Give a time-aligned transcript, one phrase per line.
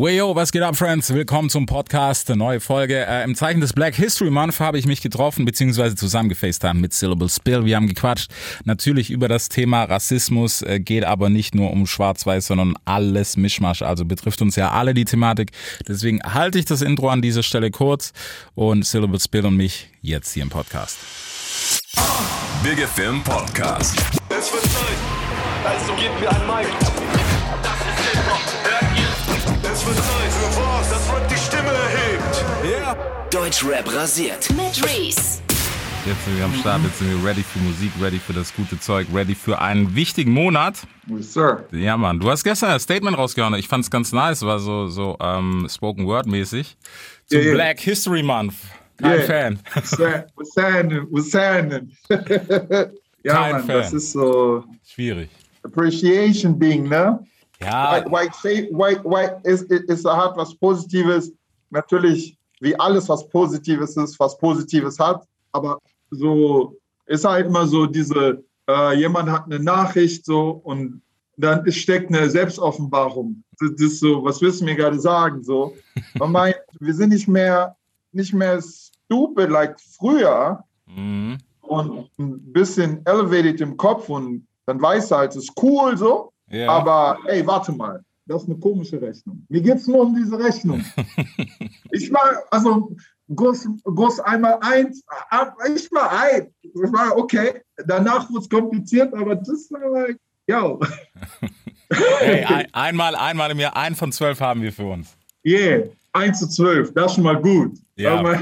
[0.00, 1.12] Weyo, was geht ab, Friends?
[1.12, 3.04] Willkommen zum Podcast, neue Folge.
[3.04, 7.28] Äh, Im Zeichen des Black History Month habe ich mich getroffen, beziehungsweise zusammengefacetimed mit Syllable
[7.28, 7.64] Spill.
[7.64, 8.30] Wir haben gequatscht,
[8.64, 13.82] natürlich über das Thema Rassismus, äh, geht aber nicht nur um Schwarz-Weiß, sondern alles Mischmasch,
[13.82, 15.50] also betrifft uns ja alle die Thematik.
[15.88, 18.12] Deswegen halte ich das Intro an dieser Stelle kurz
[18.54, 20.96] und Syllable Spill und mich jetzt hier im Podcast.
[22.62, 23.96] Big Film Podcast.
[24.28, 24.98] Es wird Zeit,
[25.64, 26.97] also gebt mir ein Mic.
[32.62, 33.34] Erhebt.
[33.34, 34.48] Deutschrap rasiert.
[34.50, 35.40] mit Reese.
[36.06, 38.80] Jetzt sind wir am Start, jetzt sind wir ready für Musik, ready für das gute
[38.80, 40.86] Zeug, ready für einen wichtigen Monat.
[41.06, 41.64] Yes, sir.
[41.72, 43.54] Ja, Mann, du hast gestern ein Statement rausgehauen.
[43.54, 46.76] Ich fand's ganz nice, war so, so ähm, Spoken Word mäßig.
[47.26, 47.52] Zum Ja, ja.
[47.54, 48.54] Black History Month.
[48.96, 49.22] Kein Yeah.
[49.26, 49.58] Fan.
[49.74, 49.90] Was
[50.54, 51.92] sein, was sein?
[52.08, 52.16] ja,
[53.34, 53.76] Kein Mann, Fan.
[53.76, 55.28] das ist so Schwierig.
[55.62, 57.18] Appreciation Ding, ne?
[57.60, 61.32] Ja, White, white, white ist, ist, ist hat was Positives.
[61.70, 65.24] Natürlich, wie alles, was Positives ist, was Positives hat.
[65.52, 65.78] Aber
[66.10, 71.02] so ist halt immer so diese, äh, jemand hat eine Nachricht so und
[71.36, 73.42] dann ist- steckt eine Selbstoffenbarung.
[73.60, 75.42] Das ist so, was willst du mir gerade sagen?
[75.42, 75.74] So,
[76.18, 77.76] man meint, wir sind nicht mehr,
[78.12, 81.38] nicht mehr stupid like früher mhm.
[81.62, 86.32] und ein bisschen elevated im Kopf und dann weißt du halt, es ist cool so.
[86.50, 86.68] ja.
[86.68, 89.44] Aber ey, warte mal, das ist eine komische Rechnung.
[89.48, 90.84] Mir geht es nur um diese Rechnung.
[91.90, 92.94] ich mal, also
[93.34, 95.02] Guss, Guss einmal eins,
[95.74, 96.54] ich mal ein.
[96.62, 97.62] Ich war okay.
[97.86, 100.80] Danach wurde es kompliziert, aber das war like, yo,
[101.90, 105.16] Hey, ein, einmal, einmal im Jahr, ein von zwölf haben wir für uns.
[105.44, 107.78] yeah, 1 zu 12, das ist schon mal gut.
[107.96, 108.18] Ja.
[108.18, 108.38] Aber,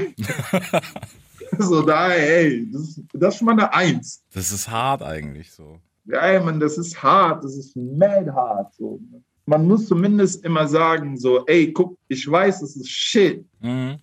[1.59, 4.23] so, da, ey, das, das ist schon mal eine Eins.
[4.33, 5.79] Das ist hart eigentlich so.
[6.05, 8.73] Ja, ey, Mann, das ist hart, das ist mad hart.
[8.75, 8.99] So.
[9.09, 13.45] Man muss zumindest immer sagen, so, ey, guck, ich weiß, das ist shit.
[13.61, 13.97] Mhm.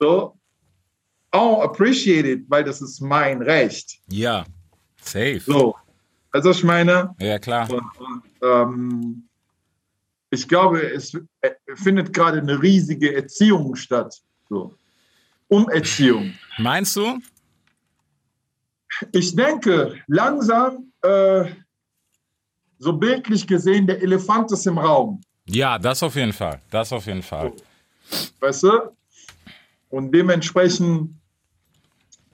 [0.00, 0.36] So,
[1.32, 3.98] oh, appreciate it, weil das ist mein Recht.
[4.10, 4.44] Ja,
[5.00, 5.40] safe.
[5.40, 5.76] So,
[6.32, 7.70] also ich meine, Ja, klar.
[7.70, 9.28] und, und, ähm,
[10.30, 14.14] ich glaube, es äh, findet gerade eine riesige Erziehung statt.
[14.48, 14.74] So.
[15.48, 16.34] Umerziehung.
[16.58, 17.18] Meinst du?
[19.12, 21.44] Ich denke, langsam, äh,
[22.78, 25.20] so bildlich gesehen, der Elefant ist im Raum.
[25.46, 26.60] Ja, das auf jeden Fall.
[26.70, 27.52] Das auf jeden Fall.
[28.40, 28.70] weißt du?
[29.90, 31.14] Und dementsprechend,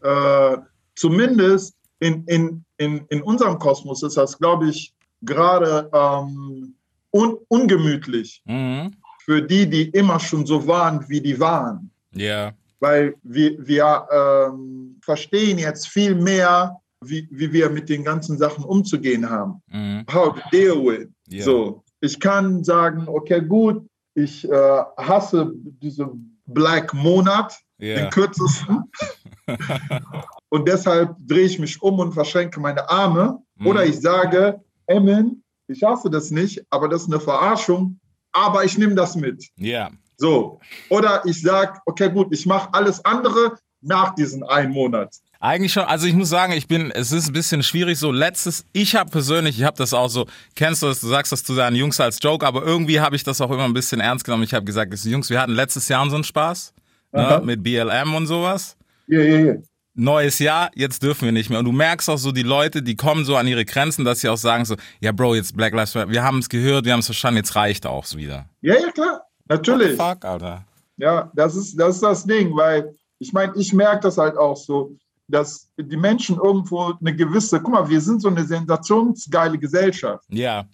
[0.02, 0.56] äh,
[0.96, 6.74] zumindest in, in, in, in unserem Kosmos ist das, glaube ich, gerade ähm,
[7.12, 8.92] un, ungemütlich Mhm.
[9.24, 11.90] für die, die immer schon so waren, wie die waren.
[12.12, 12.52] Ja.
[12.80, 16.76] Weil wir, wir ähm, verstehen jetzt viel mehr,
[17.08, 19.62] wie, wie wir mit den ganzen Sachen umzugehen haben.
[19.68, 20.04] Mhm.
[20.12, 21.08] How to deal with.
[21.28, 21.44] Ja.
[21.44, 27.96] So, ich kann sagen, okay, gut, ich äh, hasse diesen Black Monat, Ja.
[27.96, 28.84] den kürzesten.
[30.50, 33.38] und deshalb drehe ich mich um und verschränke meine Arme.
[33.56, 33.66] Mhm.
[33.66, 37.98] Oder ich sage, Emin, ich hasse das nicht, aber das ist eine Verarschung,
[38.32, 39.48] aber ich nehme das mit.
[39.56, 39.90] Ja.
[40.16, 40.60] So.
[40.90, 45.14] Oder ich sage, okay, gut, ich mache alles andere nach diesem einen Monat.
[45.44, 48.64] Eigentlich schon, also ich muss sagen, ich bin, es ist ein bisschen schwierig, so letztes,
[48.72, 50.24] ich habe persönlich, ich habe das auch so,
[50.56, 53.24] kennst du das, du sagst das zu deinen Jungs als Joke, aber irgendwie habe ich
[53.24, 54.44] das auch immer ein bisschen ernst genommen.
[54.44, 56.72] Ich habe gesagt, Jungs, wir hatten letztes Jahr so einen Spaß,
[57.12, 58.78] ne, mit BLM und sowas.
[59.06, 59.54] Ja, ja, ja.
[59.92, 61.58] Neues Jahr, jetzt dürfen wir nicht mehr.
[61.58, 64.30] Und du merkst auch so die Leute, die kommen so an ihre Grenzen, dass sie
[64.30, 67.00] auch sagen so, ja Bro, jetzt Black Lives Matter, wir haben es gehört, wir haben
[67.00, 68.46] es verstanden, jetzt reicht auch wieder.
[68.62, 69.26] Ja, ja, klar.
[69.46, 69.98] Natürlich.
[69.98, 70.64] Fuck, Alter.
[70.96, 74.56] Ja, das ist, das ist das Ding, weil ich meine, ich merke das halt auch
[74.56, 74.96] so,
[75.28, 80.24] dass die Menschen irgendwo eine gewisse, guck mal, wir sind so eine sensationsgeile Gesellschaft.
[80.28, 80.64] Ja,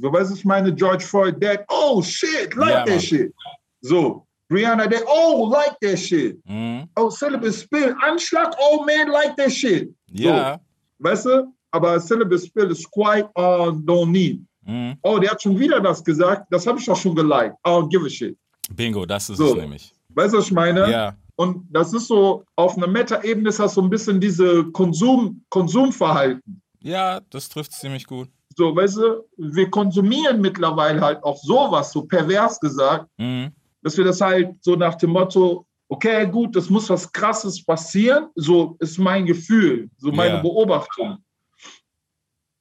[0.00, 3.00] So, was ich meine, George Floyd dead, oh shit, like Ja, that Mann.
[3.00, 3.34] shit.
[3.82, 6.38] So, Rihanna dead, oh, like that shit.
[6.46, 6.88] mhm.
[6.96, 9.90] Oh, Syllabus Spill, Anschlag, oh man, like that shit.
[10.12, 10.58] ja,
[11.00, 11.52] Weißt du?
[11.70, 14.40] Aber Syllabus Spill ist quite on don't need.
[14.64, 14.96] mhm.
[15.02, 17.54] Oh, der hat schon wieder das gesagt, das habe ich doch schon geliked.
[17.66, 18.36] I don't give a shit.
[18.74, 19.48] Bingo, das ist So.
[19.48, 19.92] es nämlich.
[20.14, 20.90] Weißt du, was ich meine?
[20.90, 25.44] Ja, Und das ist so, auf einer Meta-Ebene ist das so ein bisschen diese Konsum,
[25.50, 26.60] Konsumverhalten.
[26.82, 28.28] ja, das trifft ziemlich gut.
[28.56, 33.52] So, weißt du, wir konsumieren mittlerweile halt auch sowas, so pervers gesagt, Mhm.
[33.82, 38.26] dass wir das halt so nach dem Motto, okay, gut, das muss was Krasses passieren,
[38.34, 40.42] so ist mein Gefühl, so meine Ja.
[40.42, 41.18] Beobachtung.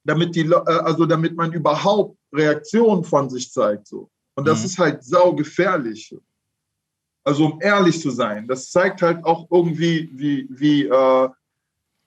[0.04, 4.10] Damit die, äh, also damit man überhaupt Reaktionen von sich zeigt, so.
[4.36, 4.66] Und das Mhm.
[4.66, 6.16] ist halt saugefährlich.
[7.28, 11.30] Also um ehrlich zu sein, das zeigt halt auch irgendwie, wie, wie, äh,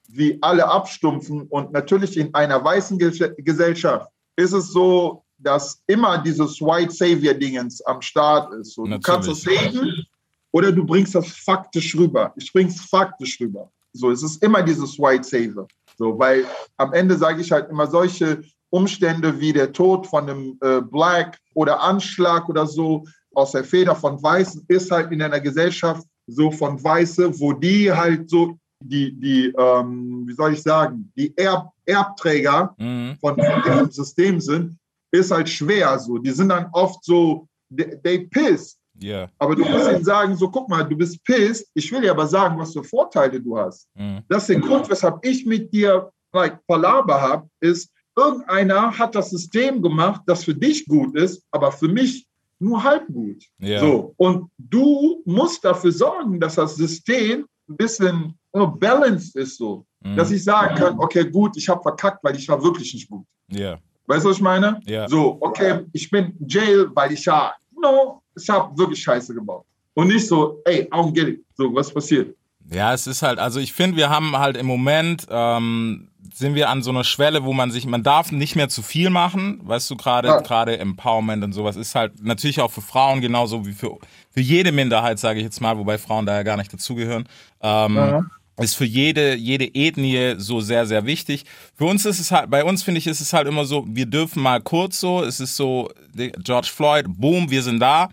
[0.07, 1.43] wie alle abstumpfen.
[1.43, 7.85] Und natürlich in einer weißen Ge Gesellschaft ist es so, dass immer dieses White Savior-Dingens
[7.85, 8.73] am Start ist.
[8.73, 10.07] So, du kannst es sehen
[10.49, 12.33] oder du bringst das faktisch rüber.
[12.35, 13.69] Ich bring's faktisch rüber.
[13.93, 15.67] So, es ist immer dieses White Savior.
[15.99, 16.45] So, weil
[16.77, 18.41] am Ende sage ich halt immer solche
[18.71, 23.95] Umstände wie der Tod von einem äh, Black oder Anschlag oder so aus der Feder
[23.95, 29.13] von Weißen ist halt in einer Gesellschaft so von Weiße, wo die halt so die,
[29.13, 33.17] die ähm, wie soll ich sagen, die Erb Erbträger mhm.
[33.19, 34.77] von, von diesem System sind,
[35.11, 36.17] ist halt schwer so.
[36.17, 38.77] Die sind dann oft so, they, they pissed.
[39.01, 39.29] Yeah.
[39.39, 41.67] Aber du musst ihnen sagen, so guck mal, du bist pissed.
[41.73, 43.87] Ich will dir aber sagen, was für Vorteile du hast.
[43.95, 44.19] Mm.
[44.29, 49.29] Das ist der Grund, weshalb ich mit dir like, Palaber habe, ist, irgendeiner hat das
[49.29, 52.27] System gemacht, das für dich gut ist, aber für mich
[52.61, 53.43] nur halb gut.
[53.61, 53.79] Yeah.
[53.79, 54.13] So.
[54.17, 59.85] Und du musst dafür sorgen, dass das System ein bisschen balanced ist, so.
[60.01, 60.15] Mm.
[60.15, 63.25] Dass ich sagen kann, okay, gut, ich habe verkackt, weil ich war wirklich nicht gut.
[63.51, 63.79] Yeah.
[64.07, 64.79] Weißt du, was ich meine?
[64.85, 65.07] Ja.
[65.07, 69.65] So, okay, ich bin Jail, weil ich ja, no, ich habe wirklich Scheiße gebaut.
[69.93, 71.43] Und nicht so, ey, I don't get it.
[71.55, 72.35] So, was passiert?
[72.71, 76.69] Ja, es ist halt, also ich finde, wir haben halt im Moment, ähm, sind wir
[76.69, 79.89] an so einer Schwelle, wo man sich, man darf nicht mehr zu viel machen, weißt
[79.89, 80.37] du, gerade Ja.
[80.41, 83.97] gerade Empowerment und sowas ist halt natürlich auch für Frauen genauso wie für,
[84.29, 87.27] für jede Minderheit, sage ich jetzt mal, wobei Frauen da ja gar nicht dazugehören.
[87.61, 88.21] Ähm, Ja.
[88.59, 91.45] ist für jede, jede Ethnie so sehr, sehr wichtig.
[91.75, 94.05] Für uns ist es halt, bei uns finde ich, ist es halt immer so, wir
[94.05, 98.09] dürfen mal kurz so, es ist so, George Floyd, boom, wir sind da.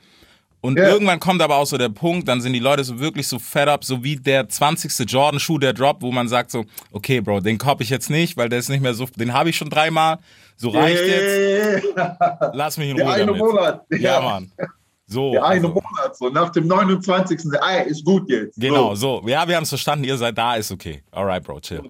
[0.68, 0.88] Und Ja.
[0.90, 3.68] irgendwann kommt aber auch so der Punkt, dann sind die Leute so wirklich so fed
[3.68, 5.06] up, so wie der 20.
[5.10, 8.50] Jordan-Schuh, der droppt, wo man sagt so, okay, Bro, den kopp ich jetzt nicht, weil
[8.50, 10.18] der ist nicht mehr so, den habe ich schon dreimal,
[10.56, 11.84] so reicht jetzt,
[12.52, 13.40] lass mich in Der Ruhe eine damit.
[13.40, 13.84] Monat.
[13.98, 14.52] Ja, Mann.
[15.06, 15.32] So.
[15.32, 15.68] Der eine also.
[15.68, 17.40] Monat, so nach dem 29.
[17.66, 18.60] Ey, ist gut jetzt.
[18.60, 19.22] Genau, So.
[19.22, 19.28] so.
[19.28, 21.02] Ja, wir haben es verstanden, ihr seid da, ist okay.
[21.12, 21.80] Alright, Bro, chill.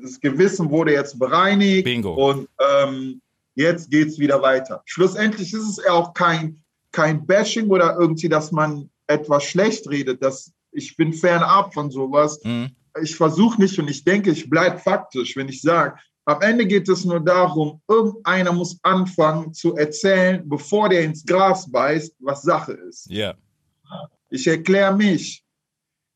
[0.00, 1.82] Das Gewissen wurde jetzt bereinigt.
[1.84, 2.12] Bingo.
[2.30, 2.48] Und
[2.84, 3.20] ähm,
[3.56, 4.80] jetzt geht es wieder weiter.
[4.84, 6.61] Schlussendlich ist es ja auch kein,
[6.92, 10.22] kein Bashing oder irgendwie, dass man etwas schlecht redet.
[10.22, 12.40] Das, ich bin fernab von sowas.
[12.44, 12.70] Mhm.
[13.02, 16.88] Ich versuche nicht und ich denke, ich bleibe faktisch, wenn ich sage, am Ende geht
[16.88, 22.72] es nur darum, irgendeiner muss anfangen zu erzählen, bevor der ins Gras beißt, was Sache
[22.72, 23.10] ist.
[23.10, 23.34] Ja.
[24.30, 25.42] Ich erkläre mich.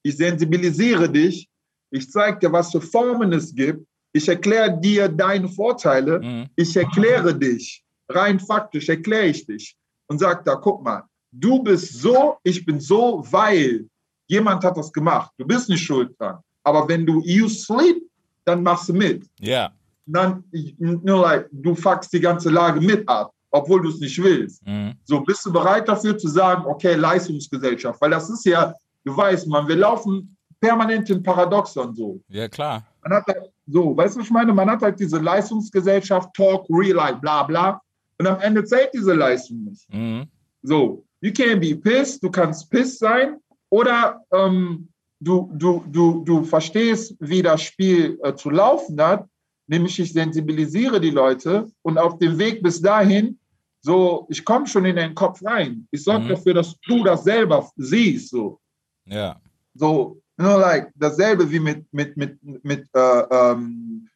[0.03, 1.49] Ich sensibilisiere dich.
[1.91, 3.87] Ich zeige dir, was für Formen es gibt.
[4.13, 6.21] Ich erkläre dir deine Vorteile.
[6.21, 6.47] Mhm.
[6.55, 7.83] Ich erkläre dich.
[8.09, 9.77] Rein faktisch erkläre ich dich.
[10.09, 13.87] Und sage da, guck mal, du bist so, ich bin so, weil
[14.29, 15.33] jemand hat das gemacht.
[15.39, 16.39] Du bist nicht schuld dran.
[16.65, 18.03] Aber wenn du you sleep,
[18.45, 19.27] dann machst du mit.
[19.41, 19.71] Ja.
[20.07, 20.45] Dann,
[20.79, 24.65] nur like, du fuckst die ganze Lage mit ab, obwohl du es nicht willst.
[24.67, 24.95] Mhm.
[25.05, 28.01] So, bist du bereit dafür zu sagen, okay, Leistungsgesellschaft?
[28.01, 28.73] Weil das ist ja,
[29.05, 32.21] du weißt, man, wir laufen permanent in Paradoxon so.
[32.29, 32.87] Ja, klar.
[33.03, 34.53] Man hat halt, so, weißt du, was ich meine?
[34.53, 37.81] Man hat halt diese Leistungsgesellschaft, Talk, Real Life, bla bla.
[38.19, 39.93] Und am Ende zählt diese Leistung nicht.
[39.93, 40.27] Mhm.
[40.63, 43.37] So, you can be pissed, du kannst pissed sein
[43.71, 44.89] oder ähm,
[45.21, 49.29] du, du, du, du verstehst, wie das Spiel äh, zu laufen hat,
[49.67, 53.39] nämlich ich sensibilisiere die Leute und auf dem Weg bis dahin,
[53.83, 55.87] so, ich komme schon in deinen Kopf rein.
[55.93, 56.29] Ich sorge Mhm.
[56.31, 58.59] dafür, dass du das selber siehst, so.
[59.05, 59.41] Ja.
[59.75, 64.16] So, nur like, dasselbe wie mit, mit, mit, mit äh, ähm, äh,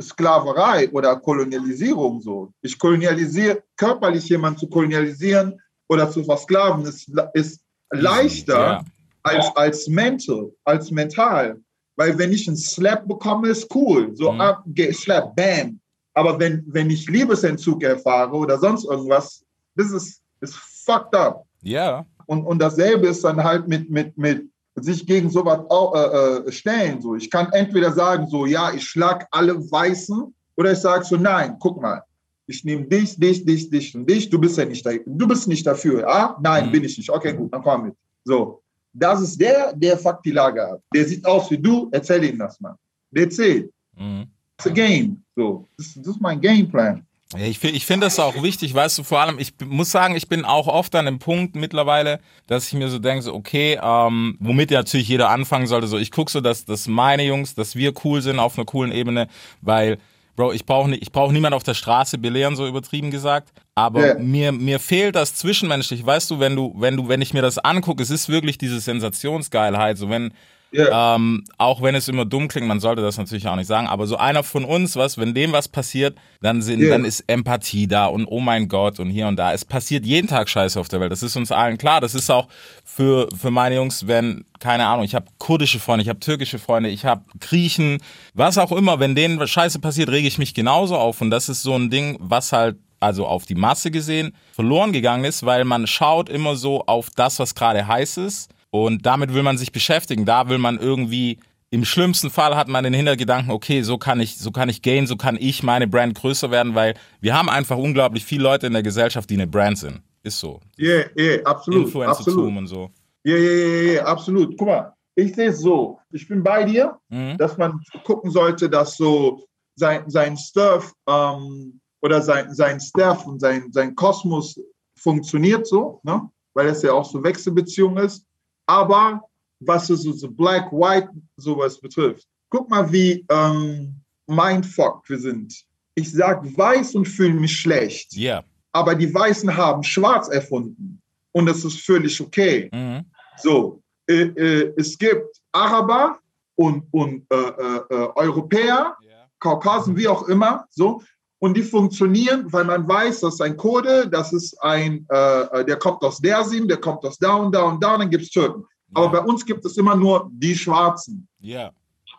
[0.00, 2.52] Sklaverei oder Kolonialisierung so.
[2.62, 7.60] Ich kolonialisiere, körperlich jemanden zu kolonialisieren oder zu versklaven ist, ist
[7.90, 8.84] leichter Ja.
[9.22, 11.60] als, als mental, als mental.
[11.96, 14.14] Weil wenn ich einen Slap bekomme, ist cool.
[14.16, 14.40] So Mhm.
[14.40, 15.78] ab, ge- Slap, bam.
[16.14, 19.44] Aber wenn, wenn ich Liebesentzug erfahre oder sonst irgendwas,
[19.74, 21.44] das ist, ist fucked up.
[21.62, 22.04] Ja.
[22.26, 27.00] Und, und dasselbe ist dann halt mit, mit, mit sich gegen sowas äh, äh, stellen.
[27.00, 27.14] So.
[27.14, 31.56] Ich kann entweder sagen, so, ja, ich schlag alle Weißen, oder ich sage so, nein,
[31.58, 32.02] guck mal,
[32.46, 35.48] ich nehme dich, dich, dich, dich und dich, du bist ja nicht da, du bist
[35.48, 36.06] nicht dafür.
[36.08, 36.72] Ah, nein, Mhm.
[36.72, 37.10] bin ich nicht.
[37.10, 37.94] Okay, gut, dann komm mit.
[38.24, 38.60] So,
[38.92, 40.80] das ist der, der fuckt die Lage ab.
[40.94, 42.76] Der sieht aus wie du, erzähl ihm das mal.
[43.14, 43.72] That's it.
[43.96, 44.26] Mhm.
[44.58, 45.22] It's a game.
[45.36, 47.06] So, das, das ist mein Gameplan.
[47.36, 50.16] Ja, ich finde ich find das auch wichtig, weißt du, vor allem, ich muss sagen,
[50.16, 53.78] ich bin auch oft an dem Punkt mittlerweile, dass ich mir so denke, so, okay,
[53.82, 57.54] ähm, womit ja natürlich jeder anfangen sollte, so, ich gucke so, dass, dass meine Jungs,
[57.54, 59.28] dass wir cool sind auf einer coolen Ebene,
[59.60, 59.98] weil,
[60.34, 64.18] Bro, ich brauche ich brauch niemand auf der Straße belehren, so übertrieben gesagt, aber Ja.
[64.18, 67.58] mir, mir fehlt das Zwischenmenschlich, weißt du, wenn du, wenn du, wenn ich mir das
[67.58, 70.32] angucke, es ist wirklich diese Sensationsgeilheit, so wenn,
[70.72, 71.16] Ja.
[71.16, 74.06] ähm, auch wenn es immer dumm klingt, man sollte das natürlich auch nicht sagen, aber
[74.06, 76.88] so einer von uns, was, wenn dem was passiert, dann sind, Ja.
[76.90, 79.52] dann ist Empathie da und oh mein Gott und hier und da.
[79.52, 81.12] Es passiert jeden Tag Scheiße auf der Welt.
[81.12, 82.00] Das ist uns allen klar.
[82.00, 82.48] Das ist auch
[82.84, 86.88] für, für meine Jungs, wenn, keine Ahnung, ich habe kurdische Freunde, ich habe türkische Freunde,
[86.88, 87.98] ich habe Griechen,
[88.34, 91.20] was auch immer, wenn denen was Scheiße passiert, rege ich mich genauso auf.
[91.20, 95.24] Und das ist so ein Ding, was halt also auf die Masse gesehen, verloren gegangen
[95.24, 99.42] ist, weil man schaut immer so auf das, was gerade heiß ist und damit will
[99.42, 100.24] man sich beschäftigen.
[100.24, 101.38] Da will man irgendwie
[101.70, 105.06] im schlimmsten Fall hat man den Hintergedanken, okay, so kann ich, so kann ich gehen,
[105.06, 108.72] so kann ich meine Brand größer werden, weil wir haben einfach unglaublich viele Leute in
[108.72, 110.02] der Gesellschaft, die eine Brand sind.
[110.22, 110.60] Ist so.
[110.76, 111.86] Ja, yeah, ja, yeah, absolut.
[111.86, 112.90] Influencertum und so.
[113.24, 114.56] Ja, ja, ja, ja, absolut.
[114.56, 115.98] Guck mal, ich sehe es so.
[116.10, 117.36] Ich bin bei dir, mhm.
[117.36, 119.44] dass man gucken sollte, dass so
[119.76, 124.58] sein, sein Stuff ähm, oder sein, sein Staff und sein, sein Kosmos
[124.96, 126.30] funktioniert so, ne?
[126.54, 128.24] weil es ja auch so Wechselbeziehung ist.
[128.66, 129.22] Aber
[129.66, 132.26] was so, so Black, White sowas betrifft.
[132.50, 133.94] Guck mal, wie ähm,
[134.26, 135.54] mindfucked wir sind.
[135.94, 138.14] Ich sag weiß und fühle mich schlecht.
[138.14, 138.34] Ja.
[138.34, 138.44] Yeah.
[138.72, 141.00] Aber die Weißen haben schwarz erfunden.
[141.32, 142.70] Und das ist völlig okay.
[142.72, 143.04] Mhm.
[143.36, 146.18] So, äh, äh, es gibt Araber
[146.54, 149.28] und, und äh, äh, äh Europäer, yeah.
[149.38, 151.02] Kaukasen, wie auch immer, so.
[151.42, 155.76] Und die funktionieren, weil man weiß, das ist ein Kurde, das ist ein, äh, der
[155.76, 158.30] kommt aus Dersim, der kommt aus da und da und da, und dann gibt es
[158.30, 158.64] Türken.
[158.94, 161.26] Aber bei uns gibt es immer nur die Schwarzen.
[161.40, 161.72] Ja.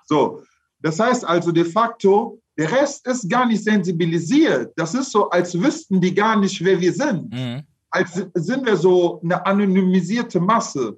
[0.03, 0.44] So,
[0.82, 4.74] das heißt also de facto, der Rest ist gar nicht sensibilisiert.
[4.75, 7.34] Das ist so, als wüssten die gar nicht, wer wir sind.
[7.34, 7.63] Mhm.
[7.92, 10.98] Als sind wir so eine anonymisierte Masse.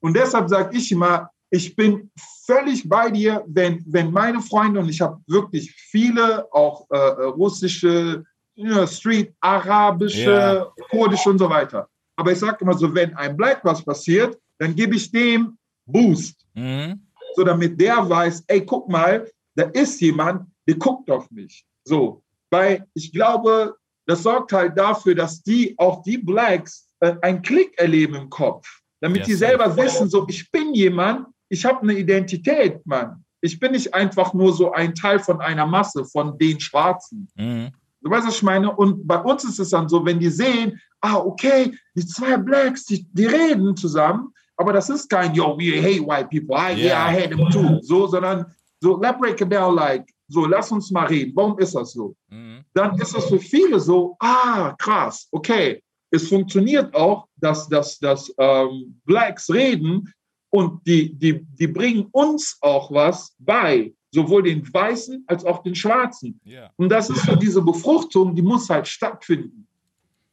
[0.00, 2.10] Und deshalb sage ich immer, ich bin
[2.44, 8.24] völlig bei dir, wenn, wenn meine Freunde, und ich habe wirklich viele, auch äh, russische,
[8.54, 10.72] you know, Street, arabische, yeah.
[10.90, 11.88] kurdische und so weiter.
[12.16, 16.46] Aber ich sage immer so, wenn ein Black was passiert, dann gebe ich dem Boost.
[16.54, 17.00] Mhm.
[17.34, 21.64] So damit der weiß, ey, guck mal, da ist jemand, der guckt auf mich.
[21.84, 23.76] So, weil ich glaube,
[24.06, 28.66] das sorgt halt dafür, dass die, auch die Blacks, äh, einen Klick erleben im Kopf.
[29.00, 29.26] Damit yes.
[29.26, 33.24] die selber wissen, so, ich bin jemand, ich habe eine Identität, Mann.
[33.40, 37.28] Ich bin nicht einfach nur so ein Teil von einer Masse, von den Schwarzen.
[37.36, 37.68] Mhm.
[38.00, 38.74] Du weißt, was ich meine?
[38.74, 42.84] Und bei uns ist es dann so, wenn die sehen, ah, okay, die zwei Blacks,
[42.84, 46.56] die, die reden zusammen, aber das ist kein, yo, we hate white people.
[46.56, 46.76] I, yeah.
[46.76, 47.80] yeah, I hate them too.
[47.82, 48.46] So, sondern
[48.80, 51.32] so, let's break it down like, so, lass uns mal reden.
[51.34, 52.14] Warum ist das so?
[52.28, 52.64] Mhm.
[52.74, 55.82] Dann ist es für viele so, ah, krass, okay.
[56.10, 60.12] Es funktioniert auch, dass, dass, dass ähm, Blacks reden
[60.50, 65.74] und die, die, die bringen uns auch was bei, sowohl den Weißen als auch den
[65.74, 66.40] Schwarzen.
[66.46, 66.70] Yeah.
[66.76, 69.66] Und das ist so diese Befruchtung, die muss halt stattfinden.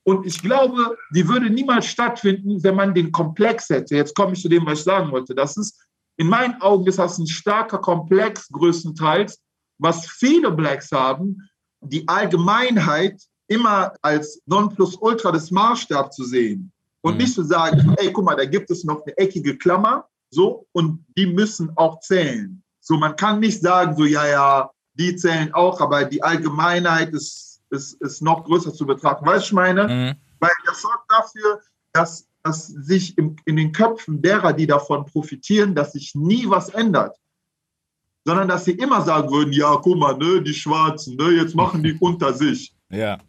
[0.03, 3.95] Und ich glaube, die würde niemals stattfinden, wenn man den Komplex hätte.
[3.95, 5.33] Jetzt komme ich zu dem, was ich sagen wollte.
[5.33, 5.81] Das ist,
[6.17, 9.41] in meinen Augen ist das ein starker Komplex größtenteils,
[9.79, 11.49] was viele Blacks haben,
[11.81, 16.71] die Allgemeinheit immer als Nonplusultra des Maßstabs zu sehen.
[17.03, 17.19] Und mhm.
[17.19, 21.05] nicht zu sagen, ey, guck mal, da gibt es noch eine eckige Klammer, so, und
[21.15, 22.63] die müssen auch zählen.
[22.79, 27.53] So, man kann nicht sagen, so, ja, ja, die zählen auch, aber die Allgemeinheit ist
[27.73, 29.25] ist, ist noch größer zu betrachten.
[29.25, 29.87] Weißt du, ich meine?
[29.87, 30.15] Mhm.
[30.39, 35.75] Weil das sorgt dafür, dass, dass sich im, in den Köpfen derer, die davon profitieren,
[35.75, 37.17] dass sich nie was ändert.
[38.25, 41.83] Sondern dass sie immer sagen würden, ja, guck mal, ne, die Schwarzen, ne, jetzt machen
[41.83, 42.73] die unter sich.
[42.89, 43.19] Ja.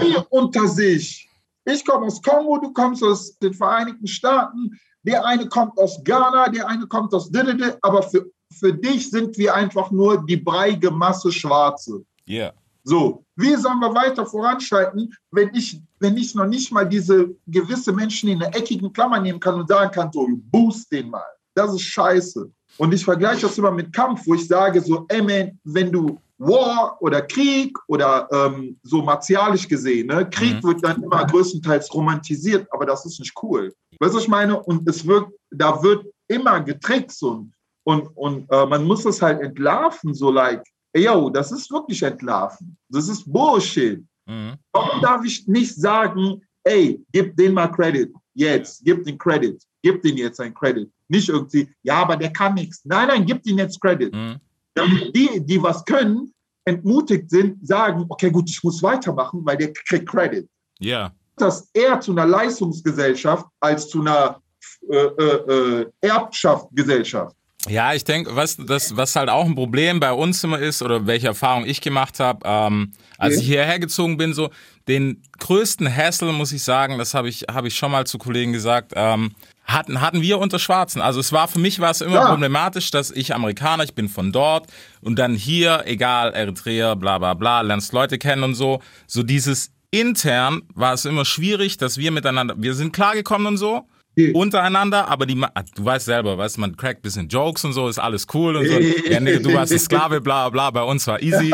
[0.00, 1.28] Wie unter sich?
[1.64, 6.48] Ich komme aus Kongo, du kommst aus den Vereinigten Staaten, der eine kommt aus Ghana,
[6.48, 10.90] der eine kommt aus Didede, aber für, für dich sind wir einfach nur die breige
[10.90, 12.04] Masse Schwarze.
[12.26, 12.44] Ja.
[12.44, 12.54] Yeah.
[12.86, 17.92] So, wie sollen wir weiter voranschreiten, wenn ich, wenn ich noch nicht mal diese gewisse
[17.92, 21.24] Menschen in einer eckigen Klammer nehmen kann und sagen kann, so, boost den mal.
[21.54, 22.50] Das ist scheiße.
[22.76, 26.20] Und ich vergleiche das immer mit Kampf, wo ich sage, so, ey man, wenn du
[26.46, 30.28] War oder Krieg oder ähm, so martialisch gesehen, ne?
[30.28, 30.68] Krieg mhm.
[30.68, 33.72] wird dann immer größtenteils romantisiert, aber das ist nicht cool.
[33.98, 34.62] Weißt du, was ich meine?
[34.62, 37.52] Und es wird, da wird immer getrickst und,
[37.84, 40.62] und, und äh, man muss es halt entlarven, so like,
[40.96, 42.76] yo, das ist wirklich entlarven.
[42.88, 44.04] Das ist Bullshit.
[44.26, 44.54] Mhm.
[44.72, 50.02] Warum darf ich nicht sagen, ey, gib den mal Credit, jetzt, gib den Credit, gib
[50.02, 50.90] den jetzt ein Credit.
[51.08, 52.80] Nicht irgendwie, ja, aber der kann nichts.
[52.84, 54.12] Nein, nein, gib den jetzt Credit.
[54.12, 54.36] Mhm.
[54.74, 56.32] Damit die, die was können,
[56.64, 60.48] entmutigt sind, sagen, okay, gut, ich muss weitermachen, weil der kriegt Credit.
[60.78, 61.12] Ja.
[61.36, 64.40] Das eher zu einer Leistungsgesellschaft als zu einer
[64.88, 67.36] äh, äh, äh Erbschaftsgesellschaft.
[67.68, 71.06] Ja, ich denke, was, das, was halt auch ein Problem bei uns immer ist, oder
[71.06, 74.50] welche Erfahrung ich gemacht habe, ähm, als ich hierher gezogen bin, so
[74.88, 78.52] den größten Hassel, muss ich sagen, das habe ich, hab ich schon mal zu Kollegen
[78.52, 79.32] gesagt, ähm,
[79.64, 81.00] hatten, hatten wir unter Schwarzen.
[81.00, 82.28] Also es war für mich war es immer ja.
[82.28, 84.66] problematisch, dass ich Amerikaner, ich bin von dort
[85.00, 88.80] und dann hier, egal, Eritrea, bla bla bla, lernst Leute kennen und so.
[89.06, 93.86] So dieses intern war es immer schwierig, dass wir miteinander, wir sind klargekommen und so,
[94.32, 97.98] untereinander, aber die, du weißt selber, weißt man crackt ein bisschen Jokes und so, ist
[97.98, 98.78] alles cool und so.
[99.10, 101.52] Ja, nee, du warst ein Sklave, bla bla, bei uns war easy.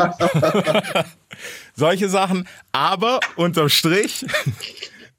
[1.75, 2.47] Solche Sachen.
[2.71, 4.25] Aber unterm Strich,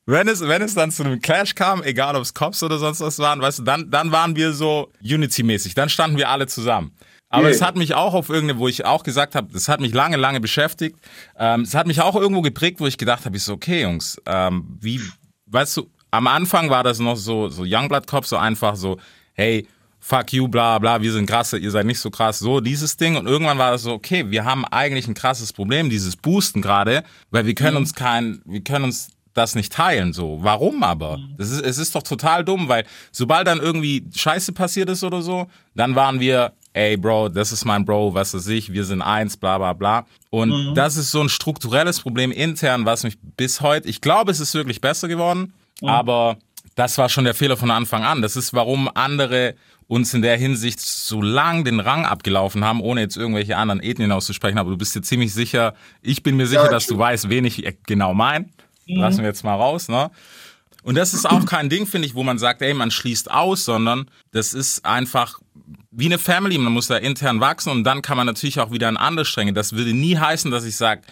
[0.06, 3.00] wenn es, wenn es dann zu einem Clash kam, egal ob es Cops oder sonst
[3.00, 5.74] was waren, weißt du, dann, dann waren wir so Unity-mäßig.
[5.74, 6.92] Dann standen wir alle zusammen.
[7.28, 7.52] Aber yeah.
[7.52, 10.18] es hat mich auch auf irgendeine, wo ich auch gesagt habe, das hat mich lange,
[10.18, 10.98] lange beschäftigt.
[11.38, 14.20] Ähm, es hat mich auch irgendwo geprägt, wo ich gedacht habe, ich so, okay, Jungs,
[14.26, 15.00] ähm, wie,
[15.46, 18.98] weißt du, am Anfang war das noch so, so Youngblood Cop, so einfach so,
[19.34, 19.66] hey,
[19.98, 23.16] fuck you, bla bla, wir sind krasse, ihr seid nicht so krass, so dieses Ding.
[23.16, 27.02] Und irgendwann war das so, okay, wir haben eigentlich ein krasses Problem, dieses Boosten gerade,
[27.30, 27.82] weil wir können mhm.
[27.82, 30.38] uns kein, wir können uns das nicht teilen, so.
[30.42, 31.16] Warum aber?
[31.16, 31.34] Mhm.
[31.38, 35.22] Das ist, es ist doch total dumm, weil sobald dann irgendwie Scheiße passiert ist oder
[35.22, 39.00] so, dann waren wir, ey Bro, das ist mein Bro, was weiß ich, wir sind
[39.00, 40.04] eins, bla bla bla.
[40.28, 40.74] Und mhm.
[40.74, 44.52] das ist so ein strukturelles Problem intern, was mich bis heute, ich glaube, es ist
[44.52, 45.88] wirklich besser geworden, Mhm.
[45.88, 46.38] Aber
[46.74, 48.22] das war schon der Fehler von Anfang an.
[48.22, 49.54] Das ist, warum andere
[49.88, 54.10] uns in der Hinsicht so lang den Rang abgelaufen haben, ohne jetzt irgendwelche anderen Ethnien
[54.10, 54.56] auszusprechen.
[54.56, 57.44] Aber du bist dir ziemlich sicher, ich bin mir sicher, ja, dass du weißt, wen
[57.44, 58.52] ich genau mein.
[58.86, 59.00] Mhm.
[59.00, 60.10] Lassen wir jetzt mal raus, ne?
[60.84, 63.64] Und das ist auch kein Ding, finde ich, wo man sagt, ey, man schließt aus,
[63.64, 65.38] sondern das ist einfach
[65.92, 66.58] wie eine Family.
[66.58, 69.52] Man muss da intern wachsen und dann kann man natürlich auch wieder an andere Stränge.
[69.52, 71.02] Das würde nie heißen, dass ich sage,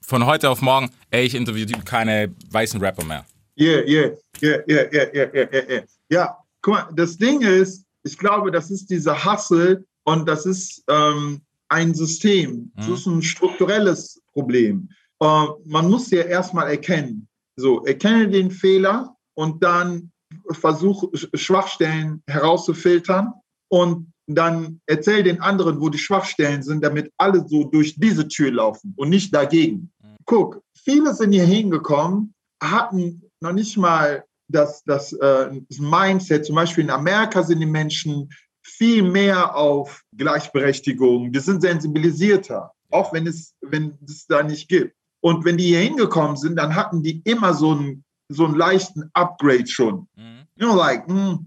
[0.00, 3.24] von heute auf morgen, ey, ich interviewe keine weißen Rapper mehr.
[3.58, 4.10] Yeah, yeah,
[4.42, 5.82] yeah, yeah, yeah, yeah, yeah, yeah.
[6.10, 10.84] Ja, guck mal, das Ding ist, ich glaube, das ist dieser Hassel und das ist
[10.88, 12.70] ähm, ein System.
[12.76, 12.94] Das mhm.
[12.94, 14.88] ist ein strukturelles Problem.
[15.20, 17.26] Äh, man muss ja erstmal erkennen.
[17.56, 20.12] So, erkenne den Fehler und dann
[20.50, 23.32] versuche Schwachstellen herauszufiltern
[23.68, 28.52] und dann erzähl den anderen, wo die Schwachstellen sind, damit alle so durch diese Tür
[28.52, 29.90] laufen und nicht dagegen.
[30.02, 30.16] Mhm.
[30.24, 36.56] Guck, viele sind hier hingekommen, hatten noch nicht mal das, das, äh, das Mindset, zum
[36.56, 38.30] Beispiel in Amerika sind die Menschen
[38.62, 44.94] viel mehr auf Gleichberechtigung, die sind sensibilisierter, auch wenn es, wenn es da nicht gibt.
[45.20, 49.10] Und wenn die hier hingekommen sind, dann hatten die immer so einen, so einen leichten
[49.14, 50.08] Upgrade schon.
[50.16, 50.46] Mhm.
[50.56, 51.46] You know, like, mm,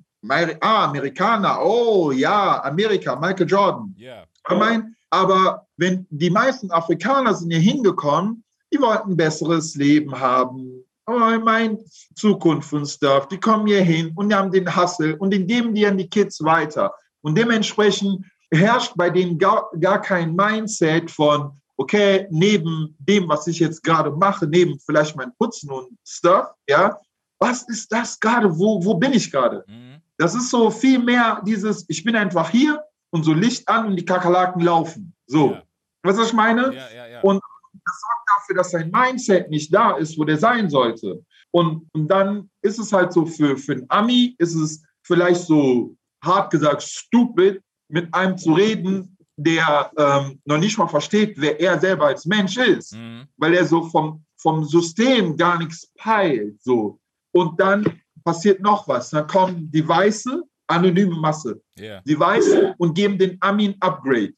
[0.61, 3.95] ah, Amerikaner, oh ja, Amerika, Michael Jordan.
[3.97, 4.25] Yeah.
[4.49, 10.19] Ich meine, aber wenn die meisten Afrikaner sind hier hingekommen, die wollten ein besseres Leben
[10.19, 10.78] haben,
[11.09, 11.79] oh, ich meine
[12.15, 15.85] Zukunft und Stuff, die kommen hier hin und haben den Hustle und den geben die
[15.85, 16.93] an die Kids weiter.
[17.21, 23.59] Und dementsprechend herrscht bei denen gar, gar kein Mindset von, okay, neben dem, was ich
[23.59, 26.97] jetzt gerade mache, neben vielleicht mein Putzen und Stuff, ja,
[27.39, 28.57] was ist das gerade?
[28.57, 29.63] Wo, wo bin ich gerade?
[29.67, 30.01] Mhm.
[30.17, 33.95] Das ist so viel mehr dieses, ich bin einfach hier und so Licht an und
[33.95, 35.15] die Kakerlaken laufen.
[35.27, 35.51] So.
[35.51, 35.63] Ja.
[36.03, 36.73] Weißt du, was ich meine?
[36.73, 37.41] Ja, ja, und
[37.85, 38.01] das
[38.35, 41.23] dafür, dass sein Mindset nicht da ist, wo der sein sollte.
[41.51, 45.95] Und, und dann ist es halt so für, für einen Ami, ist es vielleicht so
[46.23, 51.79] hart gesagt stupid, mit einem zu reden, der ähm, noch nicht mal versteht, wer er
[51.79, 53.25] selber als Mensch ist, mhm.
[53.37, 56.61] weil er so vom, vom System gar nichts peilt.
[56.61, 56.99] So.
[57.31, 59.09] Und dann passiert noch was.
[59.11, 61.61] Dann kommen die weiße, anonyme Masse.
[61.79, 62.01] Yeah.
[62.05, 64.33] Die Weißen und geben den Ami ein Upgrade.